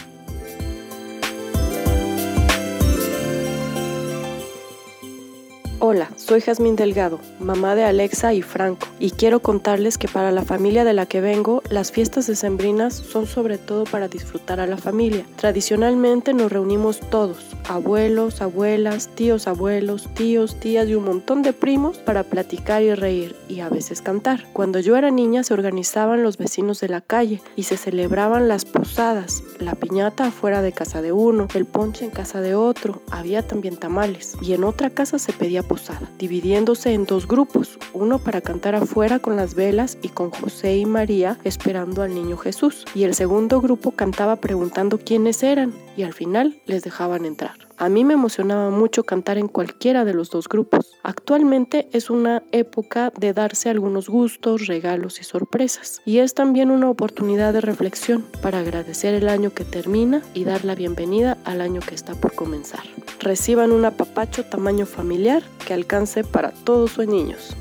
Hola, 5.79 6.09
soy 6.17 6.41
Jazmín 6.41 6.75
Delgado, 6.75 7.21
mamá 7.39 7.75
de 7.75 7.85
Alexa 7.85 8.33
y 8.33 8.41
Franco, 8.41 8.89
y 8.99 9.11
quiero 9.11 9.41
contarles 9.41 9.99
que 9.99 10.09
para 10.09 10.33
la 10.33 10.43
familia 10.43 10.85
de 10.85 10.95
la 10.95 11.05
que 11.05 11.21
vengo, 11.21 11.63
las 11.69 11.93
fiestas 11.93 12.27
decembrinas 12.27 12.95
son 12.95 13.27
sobre 13.27 13.59
todo 13.59 13.85
para 13.85 14.09
disfrutar 14.09 14.59
a 14.59 14.67
la 14.67 14.79
familia. 14.79 15.27
Tradicionalmente 15.37 16.33
nos 16.33 16.51
reunimos 16.51 17.01
todos, 17.11 17.55
abuelos, 17.69 18.41
abuelas, 18.41 19.09
tíos, 19.09 19.47
abuelos, 19.47 20.09
tíos, 20.15 20.59
tías 20.59 20.89
y 20.89 20.95
un 20.95 21.05
montón 21.05 21.43
de 21.43 21.53
primos 21.53 21.99
para 21.99 22.23
platicar 22.23 22.83
y 22.83 22.95
reír 22.95 23.37
y 23.47 23.61
a 23.61 23.69
veces 23.69 24.01
cantar. 24.01 24.47
Cuando 24.55 24.81
yo 24.81 24.97
era 24.97 25.11
niña 25.11 25.45
se 25.45 25.53
organizaban 25.53 26.23
los 26.23 26.39
vecinos 26.39 26.81
de 26.81 26.89
la 26.89 27.03
calle 27.03 27.43
y 27.55 27.65
se 27.65 27.77
celebraban 27.77 28.49
las 28.49 28.65
posadas, 28.65 29.43
la 29.59 29.75
piñata 29.75 30.29
afuera 30.29 30.63
de 30.63 30.73
casa 30.73 31.03
de 31.03 31.13
uno, 31.13 31.49
el 31.55 31.67
ponche 31.67 32.07
en 32.07 32.11
casa 32.11 32.41
de 32.41 32.55
otro, 32.55 33.03
había 33.11 33.47
también 33.47 33.77
tamales 33.77 34.37
y 34.41 34.55
en 34.55 34.65
otra 34.65 34.89
casa 34.89 35.19
se 35.19 35.35
pedía 35.35 35.66
posada, 35.67 36.11
dividiéndose 36.19 36.93
en 36.93 37.05
dos 37.05 37.27
grupos, 37.29 37.79
uno 37.93 38.19
para 38.19 38.41
cantar 38.41 38.75
afuera 38.75 39.19
con 39.19 39.37
las 39.37 39.55
velas 39.55 39.99
y 40.03 40.09
con 40.09 40.31
José 40.31 40.77
y 40.77 40.87
María 40.87 41.39
esperando 41.45 42.03
al 42.03 42.15
niño 42.15 42.37
Jesús, 42.37 42.85
y 42.95 43.05
el 43.05 43.15
segundo 43.15 43.61
grupo 43.61 43.93
cantaba 43.93 44.37
preguntando 44.37 44.99
quiénes 44.99 45.43
eran 45.43 45.75
y 45.97 46.03
al 46.03 46.15
final 46.15 46.61
les 46.67 46.83
dejaban 46.83 47.25
entrar. 47.25 47.66
A 47.79 47.91
mí 47.91 48.05
me 48.05 48.15
emocionaba 48.15 48.71
mucho 48.71 49.05
cantar 49.05 49.37
en 49.37 49.49
cualquiera 49.49 50.07
de 50.07 50.15
los 50.15 50.31
dos 50.31 50.49
grupos. 50.49 50.93
Actualmente 51.03 51.89
es 51.93 52.09
una 52.09 52.43
época 52.53 53.13
de 53.19 53.35
darse 53.35 53.69
algunos 53.69 54.09
gustos, 54.09 54.67
regalos 54.67 55.21
y 55.21 55.25
sorpresas. 55.25 56.01
Y 56.07 56.19
es 56.19 56.33
también 56.33 56.71
una 56.71 56.89
oportunidad 56.89 57.53
de 57.53 57.61
reflexión 57.61 58.25
para 58.41 58.61
agradecer 58.61 59.13
el 59.13 59.29
año 59.29 59.51
que 59.51 59.65
termina 59.65 60.23
y 60.33 60.45
dar 60.45 60.65
la 60.65 60.75
bienvenida 60.75 61.37
al 61.45 61.61
año 61.61 61.81
que 61.81 61.95
está 61.95 62.15
por 62.15 62.35
comenzar. 62.35 62.81
Reciban 63.21 63.73
un 63.73 63.85
apapacho 63.85 64.45
tamaño 64.45 64.87
familiar 64.87 65.43
que 65.67 65.75
alcance 65.75 66.25
para 66.25 66.53
todos 66.53 66.93
sus 66.93 67.07
niños. 67.07 67.57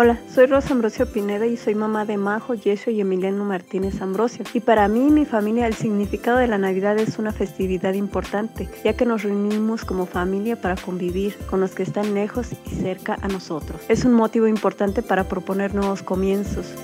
Hola, 0.00 0.16
soy 0.32 0.46
Rosa 0.46 0.74
Ambrosio 0.74 1.10
Pineda 1.10 1.44
y 1.44 1.56
soy 1.56 1.74
mamá 1.74 2.04
de 2.04 2.16
Majo, 2.16 2.54
Yesio 2.54 2.92
y 2.92 3.00
Emiliano 3.00 3.44
Martínez 3.44 4.00
Ambrosio. 4.00 4.44
Y 4.54 4.60
para 4.60 4.86
mí 4.86 5.08
y 5.08 5.10
mi 5.10 5.24
familia 5.24 5.66
el 5.66 5.74
significado 5.74 6.38
de 6.38 6.46
la 6.46 6.56
Navidad 6.56 6.96
es 7.00 7.18
una 7.18 7.32
festividad 7.32 7.94
importante, 7.94 8.68
ya 8.84 8.92
que 8.92 9.04
nos 9.04 9.24
reunimos 9.24 9.84
como 9.84 10.06
familia 10.06 10.54
para 10.54 10.76
convivir 10.76 11.36
con 11.50 11.58
los 11.58 11.72
que 11.72 11.82
están 11.82 12.14
lejos 12.14 12.50
y 12.64 12.76
cerca 12.76 13.18
a 13.22 13.26
nosotros. 13.26 13.80
Es 13.88 14.04
un 14.04 14.12
motivo 14.12 14.46
importante 14.46 15.02
para 15.02 15.24
proponer 15.24 15.74
nuevos 15.74 16.04
comienzos, 16.04 16.76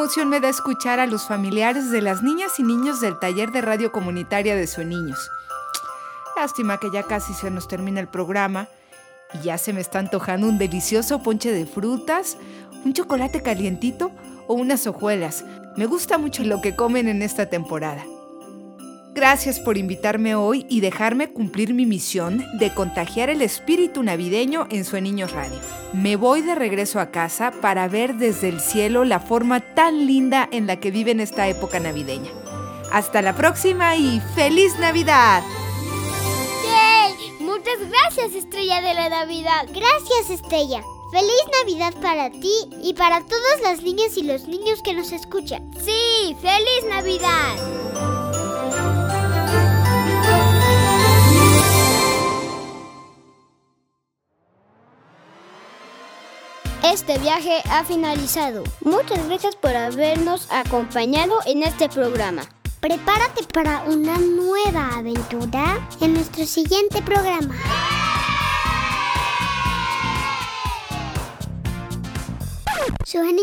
emoción 0.00 0.30
me 0.30 0.40
da 0.40 0.48
escuchar 0.48 0.98
a 0.98 1.06
los 1.06 1.26
familiares 1.26 1.90
de 1.90 2.00
las 2.00 2.22
niñas 2.22 2.58
y 2.58 2.62
niños 2.62 3.02
del 3.02 3.18
taller 3.18 3.52
de 3.52 3.60
radio 3.60 3.92
comunitaria 3.92 4.56
de 4.56 4.66
Sueniños! 4.66 5.30
Lástima 6.34 6.78
que 6.78 6.90
ya 6.90 7.02
casi 7.02 7.34
se 7.34 7.50
nos 7.50 7.68
termina 7.68 8.00
el 8.00 8.08
programa 8.08 8.66
y 9.34 9.44
ya 9.44 9.58
se 9.58 9.74
me 9.74 9.82
está 9.82 9.98
antojando 9.98 10.48
un 10.48 10.56
delicioso 10.56 11.22
ponche 11.22 11.52
de 11.52 11.66
frutas, 11.66 12.38
un 12.82 12.94
chocolate 12.94 13.42
calientito 13.42 14.10
o 14.48 14.54
unas 14.54 14.86
hojuelas. 14.86 15.44
Me 15.76 15.84
gusta 15.84 16.16
mucho 16.16 16.44
lo 16.44 16.62
que 16.62 16.74
comen 16.74 17.06
en 17.06 17.20
esta 17.20 17.50
temporada. 17.50 18.02
Gracias 19.12 19.58
por 19.58 19.76
invitarme 19.76 20.36
hoy 20.36 20.66
y 20.68 20.80
dejarme 20.80 21.32
cumplir 21.32 21.74
mi 21.74 21.84
misión 21.84 22.46
de 22.58 22.72
contagiar 22.72 23.28
el 23.28 23.42
espíritu 23.42 24.04
navideño 24.04 24.68
en 24.70 24.84
Sueniños 24.84 25.32
Radio. 25.32 25.58
Me 25.92 26.14
voy 26.14 26.42
de 26.42 26.54
regreso 26.54 27.00
a 27.00 27.10
casa 27.10 27.50
para 27.60 27.88
ver 27.88 28.14
desde 28.14 28.48
el 28.48 28.60
cielo 28.60 29.04
la 29.04 29.18
forma 29.18 29.60
tan 29.74 30.06
linda 30.06 30.48
en 30.52 30.68
la 30.68 30.76
que 30.76 30.92
viven 30.92 31.18
esta 31.18 31.48
época 31.48 31.80
navideña. 31.80 32.30
Hasta 32.92 33.20
la 33.20 33.34
próxima 33.34 33.96
y 33.96 34.20
feliz 34.36 34.78
Navidad. 34.78 35.42
¡Yay! 36.64 37.32
Muchas 37.40 37.78
gracias, 37.88 38.32
Estrella 38.34 38.80
de 38.80 38.94
la 38.94 39.08
Navidad. 39.08 39.66
Gracias, 39.66 40.30
Estrella. 40.30 40.82
Feliz 41.10 41.42
Navidad 41.60 41.94
para 42.00 42.30
ti 42.30 42.70
y 42.80 42.94
para 42.94 43.20
todas 43.26 43.60
las 43.64 43.82
niñas 43.82 44.16
y 44.16 44.22
los 44.22 44.46
niños 44.46 44.80
que 44.84 44.94
nos 44.94 45.10
escuchan. 45.10 45.68
Sí, 45.84 46.36
feliz 46.40 46.84
Navidad. 46.88 47.89
Este 56.84 57.18
viaje 57.18 57.62
ha 57.70 57.84
finalizado. 57.84 58.64
Muchas 58.80 59.26
gracias 59.26 59.56
por 59.56 59.76
habernos 59.76 60.48
acompañado 60.50 61.34
en 61.46 61.62
este 61.62 61.88
programa. 61.88 62.42
Prepárate 62.80 63.44
para 63.52 63.82
una 63.84 64.18
nueva 64.18 64.96
aventura 64.96 65.86
en 66.00 66.14
nuestro 66.14 66.46
siguiente 66.46 67.02
programa. 67.02 67.54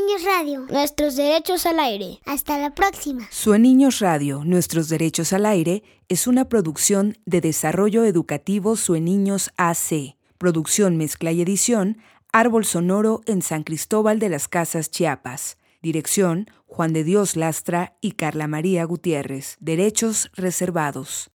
Niños 0.08 0.24
Radio. 0.24 0.66
Nuestros 0.70 1.16
derechos 1.16 1.66
al 1.66 1.80
aire. 1.80 2.20
Hasta 2.26 2.58
la 2.58 2.74
próxima. 2.74 3.28
Sueniños 3.30 4.00
Radio, 4.00 4.44
Nuestros 4.44 4.90
derechos 4.90 5.34
al 5.34 5.46
aire 5.46 5.84
es 6.08 6.28
una 6.28 6.50
producción 6.50 7.18
de 7.26 7.42
Desarrollo 7.42 8.04
Educativo 8.06 8.76
Sueniños 8.76 9.52
AC. 9.58 10.16
Producción, 10.38 10.98
mezcla 10.98 11.32
y 11.32 11.42
edición, 11.42 11.98
Árbol 12.40 12.66
Sonoro 12.66 13.22
en 13.26 13.42
San 13.42 13.64
Cristóbal 13.64 14.20
de 14.20 14.30
las 14.30 14.48
Casas, 14.48 14.92
Chiapas. 14.92 15.58
Dirección, 15.82 16.46
Juan 16.68 16.94
de 16.94 17.04
Dios 17.04 17.36
Lastra 17.36 17.98
y 18.00 18.12
Carla 18.12 18.46
María 18.46 18.84
Gutiérrez. 18.84 19.58
Derechos 19.60 20.30
reservados. 20.36 21.26